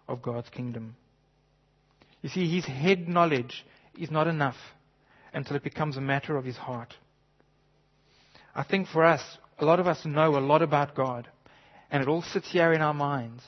of 0.06 0.20
God's 0.20 0.50
kingdom. 0.50 0.96
You 2.20 2.28
see, 2.28 2.48
his 2.54 2.66
head 2.66 3.08
knowledge 3.08 3.64
is 3.98 4.10
not 4.10 4.26
enough 4.26 4.56
until 5.32 5.56
it 5.56 5.64
becomes 5.64 5.96
a 5.96 6.02
matter 6.02 6.36
of 6.36 6.44
his 6.44 6.56
heart. 6.56 6.94
I 8.54 8.64
think 8.64 8.88
for 8.88 9.04
us, 9.04 9.22
a 9.58 9.64
lot 9.64 9.80
of 9.80 9.86
us 9.86 10.04
know 10.04 10.36
a 10.36 10.40
lot 10.40 10.62
about 10.62 10.94
God, 10.94 11.28
and 11.90 12.02
it 12.02 12.08
all 12.08 12.22
sits 12.22 12.52
here 12.52 12.72
in 12.72 12.82
our 12.82 12.94
minds. 12.94 13.42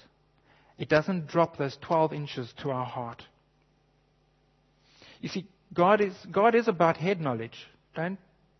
It 0.79 0.89
doesn't 0.89 1.27
drop 1.27 1.59
those 1.59 1.77
12 1.83 2.13
inches 2.15 2.55
to 2.63 2.71
our 2.71 2.87
heart. 2.87 3.23
You 5.21 5.29
see, 5.29 5.47
God 5.73 6.01
is, 6.01 6.15
God 6.31 6.55
is 6.55 6.69
about 6.69 6.97
head 6.97 7.21
knowledge. 7.21 7.69
Don't, 7.95 8.19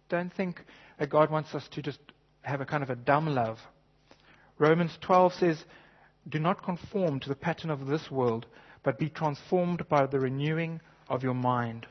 don't 0.09 0.33
think 0.33 0.65
that 0.99 1.11
God 1.11 1.31
wants 1.31 1.55
us 1.55 1.67
to 1.73 1.83
just 1.83 1.99
have 2.43 2.61
a 2.61 2.67
kind 2.67 2.83
of 2.83 2.91
a 2.91 2.97
dumb 2.97 3.27
love. 3.27 3.59
Romans 4.59 4.97
12 5.01 5.35
says, 5.35 5.65
Do 6.29 6.39
not 6.39 6.63
conform 6.63 7.21
to 7.21 7.29
the 7.29 7.35
pattern 7.35 7.71
of 7.71 7.87
this 7.87 8.11
world, 8.11 8.47
but 8.83 8.99
be 8.99 9.09
transformed 9.09 9.89
by 9.89 10.07
the 10.07 10.21
renewing 10.21 10.81
of 11.09 11.23
your 11.23 11.35
mind. 11.35 11.87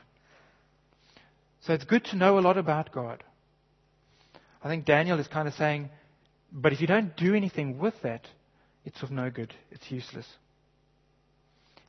So 1.60 1.74
it's 1.74 1.84
good 1.84 2.04
to 2.06 2.16
know 2.16 2.38
a 2.38 2.40
lot 2.40 2.56
about 2.56 2.92
God. 2.92 3.22
I 4.62 4.68
think 4.68 4.84
Daniel 4.84 5.18
is 5.18 5.28
kind 5.28 5.46
of 5.46 5.54
saying, 5.54 5.90
but 6.52 6.72
if 6.72 6.80
you 6.80 6.86
don't 6.86 7.16
do 7.16 7.34
anything 7.34 7.78
with 7.78 7.94
that, 8.02 8.26
it's 8.84 9.02
of 9.02 9.10
no 9.10 9.30
good. 9.30 9.54
It's 9.70 9.90
useless. 9.90 10.26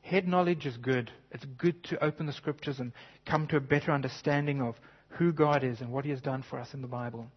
Head 0.02 0.28
knowledge 0.28 0.66
is 0.66 0.78
good. 0.78 1.12
It's 1.32 1.46
good 1.58 1.84
to 1.86 2.04
open 2.04 2.26
the 2.26 2.34
scriptures 2.34 2.80
and 2.80 2.92
come 3.26 3.48
to 3.48 3.58
a 3.58 3.62
better 3.62 3.92
understanding 3.92 4.62
of 4.62 4.76
who 5.10 5.32
God 5.32 5.64
is 5.64 5.82
and 5.82 5.92
what 5.92 6.06
He 6.06 6.12
has 6.12 6.22
done 6.22 6.44
for 6.50 6.60
us 6.60 6.74
in 6.74 6.82
the 6.82 6.88
Bible. 6.88 7.28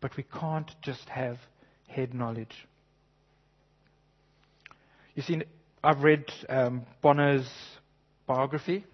But 0.00 0.16
we 0.16 0.24
can't 0.24 0.70
just 0.82 1.08
have 1.08 1.38
head 1.86 2.14
knowledge. 2.14 2.66
You 5.14 5.22
see, 5.22 5.42
I've 5.82 6.02
read 6.02 6.24
um, 6.48 6.86
Bono's 7.02 7.48
biography. 8.26 8.84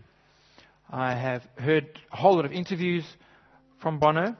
I 0.90 1.14
have 1.14 1.42
heard 1.56 1.98
a 2.12 2.16
whole 2.16 2.36
lot 2.36 2.44
of 2.44 2.52
interviews 2.52 3.04
from 3.80 3.98
Bono. 3.98 4.36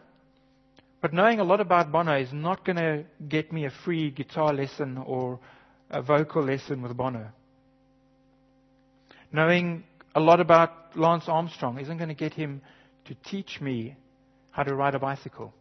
But 1.00 1.14
knowing 1.14 1.40
a 1.40 1.44
lot 1.44 1.60
about 1.60 1.90
Bono 1.90 2.18
is 2.18 2.32
not 2.32 2.64
going 2.64 2.76
to 2.76 3.04
get 3.28 3.52
me 3.52 3.64
a 3.64 3.70
free 3.84 4.10
guitar 4.10 4.52
lesson 4.52 4.98
or 4.98 5.38
a 5.90 6.02
vocal 6.02 6.44
lesson 6.44 6.82
with 6.82 6.96
Bono. 6.96 7.28
Knowing 9.32 9.84
a 10.14 10.20
lot 10.20 10.40
about 10.40 10.96
Lance 10.96 11.24
Armstrong 11.28 11.78
isn't 11.78 11.96
going 11.96 12.08
to 12.08 12.14
get 12.14 12.34
him 12.34 12.60
to 13.04 13.14
teach 13.14 13.60
me 13.60 13.96
how 14.50 14.62
to 14.62 14.74
ride 14.74 14.94
a 14.94 14.98
bicycle. 14.98 15.52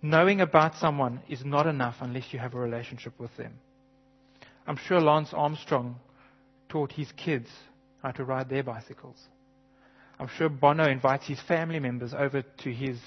Knowing 0.00 0.40
about 0.40 0.76
someone 0.76 1.20
is 1.28 1.44
not 1.44 1.66
enough 1.66 1.96
unless 2.00 2.32
you 2.32 2.38
have 2.38 2.54
a 2.54 2.58
relationship 2.58 3.18
with 3.18 3.34
them. 3.36 3.54
I'm 4.66 4.76
sure 4.76 5.00
Lance 5.00 5.30
Armstrong 5.32 5.96
taught 6.68 6.92
his 6.92 7.10
kids 7.12 7.48
how 8.02 8.12
to 8.12 8.24
ride 8.24 8.48
their 8.48 8.62
bicycles. 8.62 9.16
I'm 10.18 10.28
sure 10.36 10.48
Bono 10.48 10.88
invites 10.88 11.26
his 11.26 11.40
family 11.40 11.80
members 11.80 12.14
over 12.14 12.42
to 12.42 12.72
his 12.72 12.98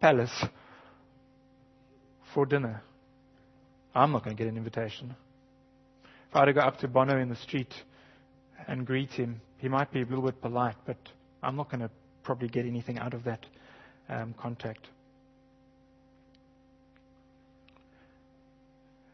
palace 0.00 0.44
for 2.32 2.46
dinner. 2.46 2.82
I'm 3.94 4.12
not 4.12 4.24
going 4.24 4.36
to 4.36 4.42
get 4.42 4.50
an 4.50 4.56
invitation. 4.56 5.14
If 6.30 6.36
I 6.36 6.40
were 6.40 6.46
to 6.46 6.52
go 6.52 6.60
up 6.60 6.78
to 6.80 6.88
Bono 6.88 7.18
in 7.18 7.28
the 7.28 7.36
street 7.36 7.72
and 8.66 8.86
greet 8.86 9.10
him, 9.10 9.40
he 9.58 9.68
might 9.68 9.92
be 9.92 10.02
a 10.02 10.04
little 10.04 10.24
bit 10.24 10.40
polite, 10.40 10.76
but 10.86 10.98
I'm 11.42 11.56
not 11.56 11.70
going 11.70 11.80
to 11.80 11.90
probably 12.22 12.48
get 12.48 12.66
anything 12.66 12.98
out 12.98 13.14
of 13.14 13.24
that 13.24 13.46
um, 14.08 14.34
contact. 14.38 14.88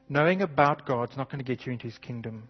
Knowing 0.09 0.42
about 0.42 0.87
God's 0.87 1.16
not 1.16 1.31
going 1.31 1.38
to 1.38 1.44
get 1.44 1.64
you 1.66 1.72
into 1.72 1.87
his 1.87 1.98
kingdom. 1.98 2.48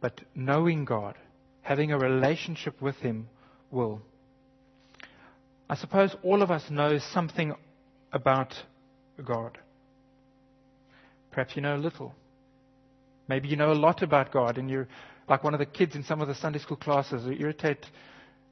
But 0.00 0.20
knowing 0.34 0.84
God 0.84 1.16
having 1.64 1.92
a 1.92 1.98
relationship 1.98 2.80
with 2.80 2.96
Him 2.96 3.26
will. 3.70 4.00
I 5.68 5.74
suppose 5.74 6.14
all 6.22 6.42
of 6.42 6.50
us 6.50 6.62
know 6.70 6.98
something 6.98 7.54
about 8.12 8.54
God. 9.24 9.58
Perhaps 11.32 11.56
you 11.56 11.62
know 11.62 11.74
a 11.74 11.78
little. 11.78 12.14
Maybe 13.28 13.48
you 13.48 13.56
know 13.56 13.72
a 13.72 13.74
lot 13.74 14.02
about 14.02 14.32
God, 14.32 14.58
and 14.58 14.68
you're 14.68 14.88
like 15.28 15.42
one 15.42 15.54
of 15.54 15.60
the 15.60 15.66
kids 15.66 15.94
in 15.94 16.04
some 16.04 16.20
of 16.20 16.28
the 16.28 16.34
Sunday 16.34 16.58
school 16.58 16.76
classes 16.76 17.24
who 17.24 17.32
irritate 17.32 17.86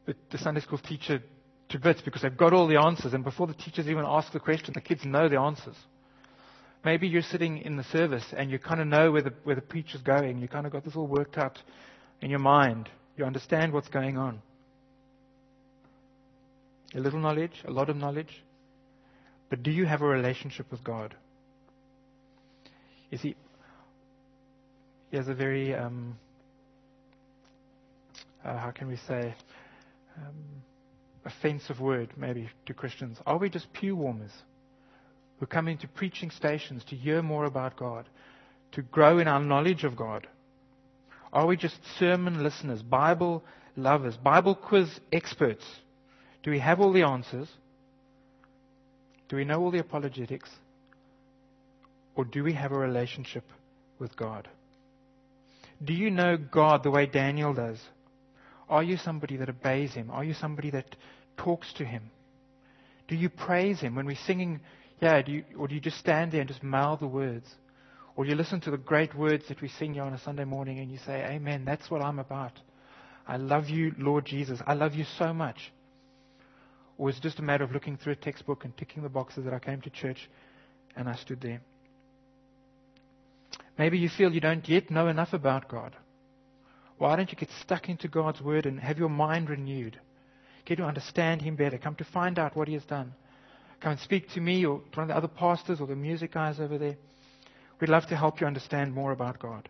the, 0.07 0.15
the 0.31 0.39
Sunday 0.39 0.61
school 0.61 0.79
teacher 0.79 1.23
to 1.69 1.79
bits 1.79 2.01
because 2.03 2.23
they've 2.23 2.37
got 2.37 2.53
all 2.53 2.67
the 2.67 2.81
answers, 2.81 3.15
and 3.15 3.25
before 3.25 3.47
the 3.47 3.55
teachers 3.55 3.89
even 3.89 4.05
ask 4.07 4.33
the 4.33 4.41
question, 4.41 4.73
the 4.75 4.81
kids 4.81 5.05
know 5.05 5.29
the 5.29 5.39
answers. 5.39 5.77
Maybe 6.85 7.07
you're 7.07 7.23
sitting 7.23 7.59
in 7.59 7.77
the 7.77 7.85
service 7.85 8.25
and 8.37 8.51
you 8.51 8.59
kind 8.59 8.81
of 8.81 8.89
know 8.89 9.13
where 9.13 9.23
the, 9.23 9.33
where 9.45 9.55
the 9.55 9.63
preacher's 9.63 10.03
going. 10.03 10.41
You 10.41 10.49
kind 10.49 10.67
of 10.67 10.73
got 10.73 10.85
this 10.85 10.97
all 10.97 11.07
worked 11.07 11.39
out 11.39 11.59
in 12.21 12.29
your 12.29 12.41
mind. 12.41 12.89
You 13.17 13.25
understand 13.25 13.73
what's 13.73 13.89
going 13.89 14.19
on. 14.19 14.43
A 16.95 16.99
little 16.99 17.21
knowledge, 17.21 17.53
a 17.67 17.71
lot 17.71 17.89
of 17.89 17.97
knowledge. 17.97 18.43
But 19.49 19.63
do 19.63 19.71
you 19.71 19.87
have 19.87 20.03
a 20.03 20.07
relationship 20.07 20.71
with 20.71 20.83
God? 20.83 21.15
You 23.11 23.35
see, 25.13 25.19
has 25.19 25.29
a 25.29 25.35
very, 25.35 25.75
um, 25.75 26.17
uh, 28.45 28.57
how 28.57 28.71
can 28.71 28.89
we 28.89 28.97
say, 28.97 29.35
um, 30.17 30.35
offensive 31.25 31.81
word 31.81 32.13
maybe 32.17 32.49
to 32.67 32.75
Christians. 32.75 33.19
Are 33.27 33.39
we 33.39 33.49
just 33.49 33.73
pew 33.73 33.95
warmers 33.95 34.33
who 35.39 35.47
come 35.47 35.69
into 35.69 35.87
preaching 35.87 36.31
stations 36.31 36.85
to 36.89 36.97
hear 36.97 37.23
more 37.23 37.45
about 37.45 37.77
God, 37.77 38.09
to 38.73 38.83
grow 38.83 39.19
in 39.19 39.29
our 39.29 39.41
knowledge 39.41 39.85
of 39.85 39.97
God? 39.97 40.27
Are 41.33 41.47
we 41.47 41.57
just 41.57 41.79
sermon 41.99 42.43
listeners, 42.43 42.83
Bible 42.83 43.43
lovers, 43.77 44.17
Bible 44.17 44.55
quiz 44.55 45.01
experts? 45.13 45.65
Do 46.43 46.51
we 46.51 46.59
have 46.59 46.81
all 46.81 46.93
the 46.93 47.03
answers? 47.03 47.49
Do 49.29 49.37
we 49.37 49.45
know 49.45 49.61
all 49.61 49.71
the 49.71 49.79
apologetics? 49.79 50.51
Or 52.15 52.25
do 52.25 52.45
we 52.45 52.53
have 52.53 52.73
a 52.73 52.79
relationship 52.79 53.45
with 53.99 54.15
God? 54.17 54.49
Do 55.85 55.93
you 55.93 56.11
know 56.11 56.37
God 56.37 56.83
the 56.83 56.91
way 56.91 57.07
Daniel 57.07 57.55
does? 57.55 57.81
Are 58.69 58.83
you 58.83 58.97
somebody 58.97 59.37
that 59.37 59.49
obeys 59.49 59.95
Him? 59.95 60.11
Are 60.11 60.25
you 60.25 60.35
somebody 60.35 60.71
that 60.71 60.97
talks 61.37 61.73
to 61.75 61.85
Him? 61.85 62.11
Do 63.09 63.17
you 63.17 63.29
praise 63.29 63.81
Him 63.81 63.95
when 63.95 64.07
we're 64.07 64.17
singing? 64.17 64.61
Yeah, 65.01 65.21
do 65.23 65.33
you, 65.33 65.45
or 65.59 65.69
do 65.69 65.75
you 65.75 65.81
just 65.81 65.99
stand 65.99 66.33
there 66.33 66.41
and 66.41 66.49
just 66.49 66.63
mouth 66.63 67.01
the 67.01 67.09
words? 67.09 67.47
Or 68.15 68.25
you 68.25 68.35
listen 68.35 68.61
to 68.63 68.71
the 68.71 68.77
great 68.77 69.15
words 69.15 69.49
that 69.49 69.61
we 69.61 69.69
sing 69.69 69.95
here 69.95 70.05
on 70.05 70.13
a 70.13 70.19
Sunday 70.21 70.45
morning 70.45 70.79
and 70.79 70.91
you 70.91 70.99
say, 71.05 71.25
Amen, 71.25 71.65
that's 71.65 71.91
what 71.91 72.03
I'm 72.03 72.19
about. 72.19 72.53
I 73.27 73.37
love 73.37 73.69
you, 73.69 73.93
Lord 73.99 74.25
Jesus. 74.25 74.61
I 74.67 74.75
love 74.75 74.95
you 74.95 75.05
so 75.19 75.33
much. 75.33 75.73
Or 76.99 77.09
it's 77.09 77.21
just 77.21 77.39
a 77.39 77.43
matter 77.43 77.65
of 77.65 77.73
looking 77.73 77.97
through 77.97 78.13
a 78.13 78.17
textbook 78.17 78.65
and 78.65 78.77
ticking 78.77 79.03
the 79.03 79.09
boxes 79.09 79.45
that 79.45 79.55
I 79.55 79.59
came 79.59 79.81
to 79.81 79.91
church 79.91 80.29
and 80.95 81.09
I 81.09 81.17
stood 81.17 81.41
there. 81.41 81.63
Maybe 83.79 83.99
you 83.99 84.09
feel 84.09 84.33
you 84.33 84.41
don't 84.41 84.69
yet 84.69 84.91
know 84.91 85.09
enough 85.09 85.33
about 85.33 85.69
God. 85.69 85.97
Why 86.99 87.17
don't 87.17 87.31
you 87.31 87.37
get 87.37 87.51
stuck 87.61 87.89
into 87.89 88.09
God's 88.09 88.41
Word 88.41 88.67
and 88.67 88.79
have 88.79 88.99
your 88.99 89.09
mind 89.09 89.51
renewed? 89.51 89.99
Get 90.65 90.77
to 90.77 90.85
understand 90.85 91.43
Him 91.43 91.57
better. 91.57 91.79
Come 91.79 91.97
to 91.97 92.05
find 92.05 92.39
out 92.39 92.57
what 92.57 92.69
He 92.69 92.75
has 92.75 92.85
done. 92.85 93.15
Come 93.81 93.93
and 93.93 94.01
speak 94.01 94.31
to 94.31 94.41
me 94.41 94.65
or 94.65 94.81
to 94.93 95.01
one 95.01 95.05
of 95.05 95.09
the 95.09 95.17
other 95.17 95.29
pastors 95.29 95.81
or 95.81 95.87
the 95.87 95.97
music 95.97 96.33
guys 96.33 96.61
over 96.61 96.79
there. 96.79 96.97
We'd 97.81 97.91
love 97.91 98.07
to 98.07 98.17
help 98.17 98.41
you 98.41 98.47
understand 98.47 98.95
more 98.95 99.11
about 99.11 99.41
God. 99.41 99.69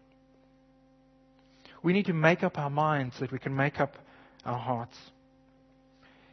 We 1.82 1.94
need 1.94 2.06
to 2.06 2.12
make 2.12 2.42
up 2.42 2.58
our 2.58 2.68
minds 2.68 3.14
so 3.14 3.20
that 3.20 3.32
we 3.32 3.38
can 3.38 3.56
make 3.56 3.80
up 3.80 3.96
our 4.44 4.58
hearts. 4.58 4.96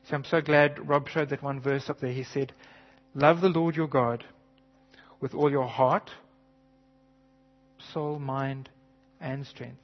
So 0.10 0.15
I'm 0.15 0.25
so 0.25 0.41
glad 0.41 0.88
Rob 0.88 1.08
showed 1.08 1.29
that 1.29 1.41
one 1.41 1.62
verse 1.62 1.89
up 1.89 1.99
there. 1.99 2.12
He 2.12 2.23
said, 2.23 2.51
Love 3.15 3.41
the 3.41 3.49
Lord 3.49 3.75
your 3.75 3.88
God 3.88 4.25
with 5.21 5.34
all 5.34 5.49
your 5.49 5.67
heart, 5.67 6.12
soul, 7.93 8.19
mind, 8.19 8.69
and 9.19 9.45
strength. 9.45 9.77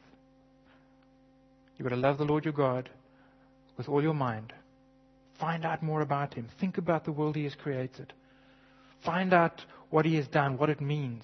You've 1.78 1.90
got 1.90 1.96
to 1.96 2.02
love 2.02 2.18
the 2.18 2.26
Lord 2.26 2.46
your 2.46 2.54
God 2.54 2.90
with 3.78 3.90
all 3.90 4.02
your 4.02 4.14
mind, 4.14 4.54
Find 5.40 5.66
out 5.66 5.84
more 5.84 6.02
about 6.02 6.34
Him. 6.34 6.48
Think 6.60 6.78
about 6.78 7.06
the 7.06 7.12
world 7.12 7.36
He 7.36 7.44
has 7.44 7.56
created. 7.56 8.14
Find 9.04 9.34
out 9.34 9.62
what 9.90 10.06
He 10.06 10.16
has 10.16 10.28
done, 10.28 10.58
what 10.58 10.70
it 10.70 10.82
means. 10.82 11.24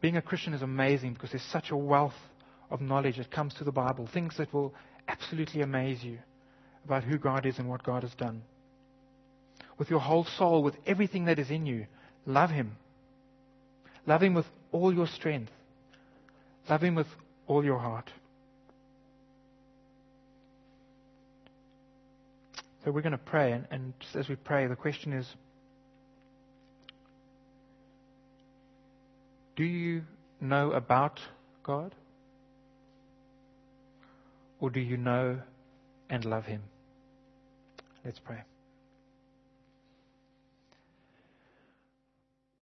Being 0.00 0.16
a 0.16 0.22
Christian 0.22 0.52
is 0.52 0.62
amazing 0.62 1.14
because 1.14 1.30
there's 1.30 1.42
such 1.52 1.70
a 1.70 1.76
wealth 1.76 2.14
of 2.70 2.80
knowledge 2.80 3.16
that 3.18 3.30
comes 3.30 3.54
to 3.54 3.64
the 3.64 3.72
Bible, 3.72 4.08
things 4.12 4.36
that 4.38 4.52
will 4.52 4.74
absolutely 5.08 5.62
amaze 5.62 6.02
you 6.02 6.18
about 6.84 7.04
who 7.04 7.16
God 7.16 7.46
is 7.46 7.58
and 7.58 7.68
what 7.68 7.82
God 7.82 8.02
has 8.02 8.14
done. 8.14 8.42
With 9.78 9.90
your 9.90 10.00
whole 10.00 10.26
soul, 10.36 10.62
with 10.62 10.74
everything 10.86 11.26
that 11.26 11.38
is 11.38 11.50
in 11.50 11.64
you, 11.64 11.86
love 12.26 12.50
Him. 12.50 12.76
Love 14.06 14.22
Him 14.22 14.34
with 14.34 14.46
all 14.72 14.92
your 14.92 15.06
strength. 15.06 15.52
Love 16.68 16.82
Him 16.82 16.94
with 16.94 17.06
all 17.46 17.64
your 17.64 17.78
heart. 17.78 18.10
So 22.84 22.92
we're 22.92 23.02
going 23.02 23.12
to 23.12 23.18
pray, 23.18 23.52
and, 23.52 23.66
and 23.70 23.92
as 24.14 24.28
we 24.28 24.36
pray, 24.36 24.66
the 24.66 24.76
question 24.76 25.12
is 25.12 25.26
Do 29.56 29.64
you 29.64 30.02
know 30.40 30.72
about 30.72 31.20
God? 31.62 31.94
Or 34.60 34.70
do 34.70 34.80
you 34.80 34.96
know 34.96 35.40
and 36.08 36.24
love 36.24 36.44
Him? 36.44 36.62
Let's 38.04 38.18
pray. 38.18 38.42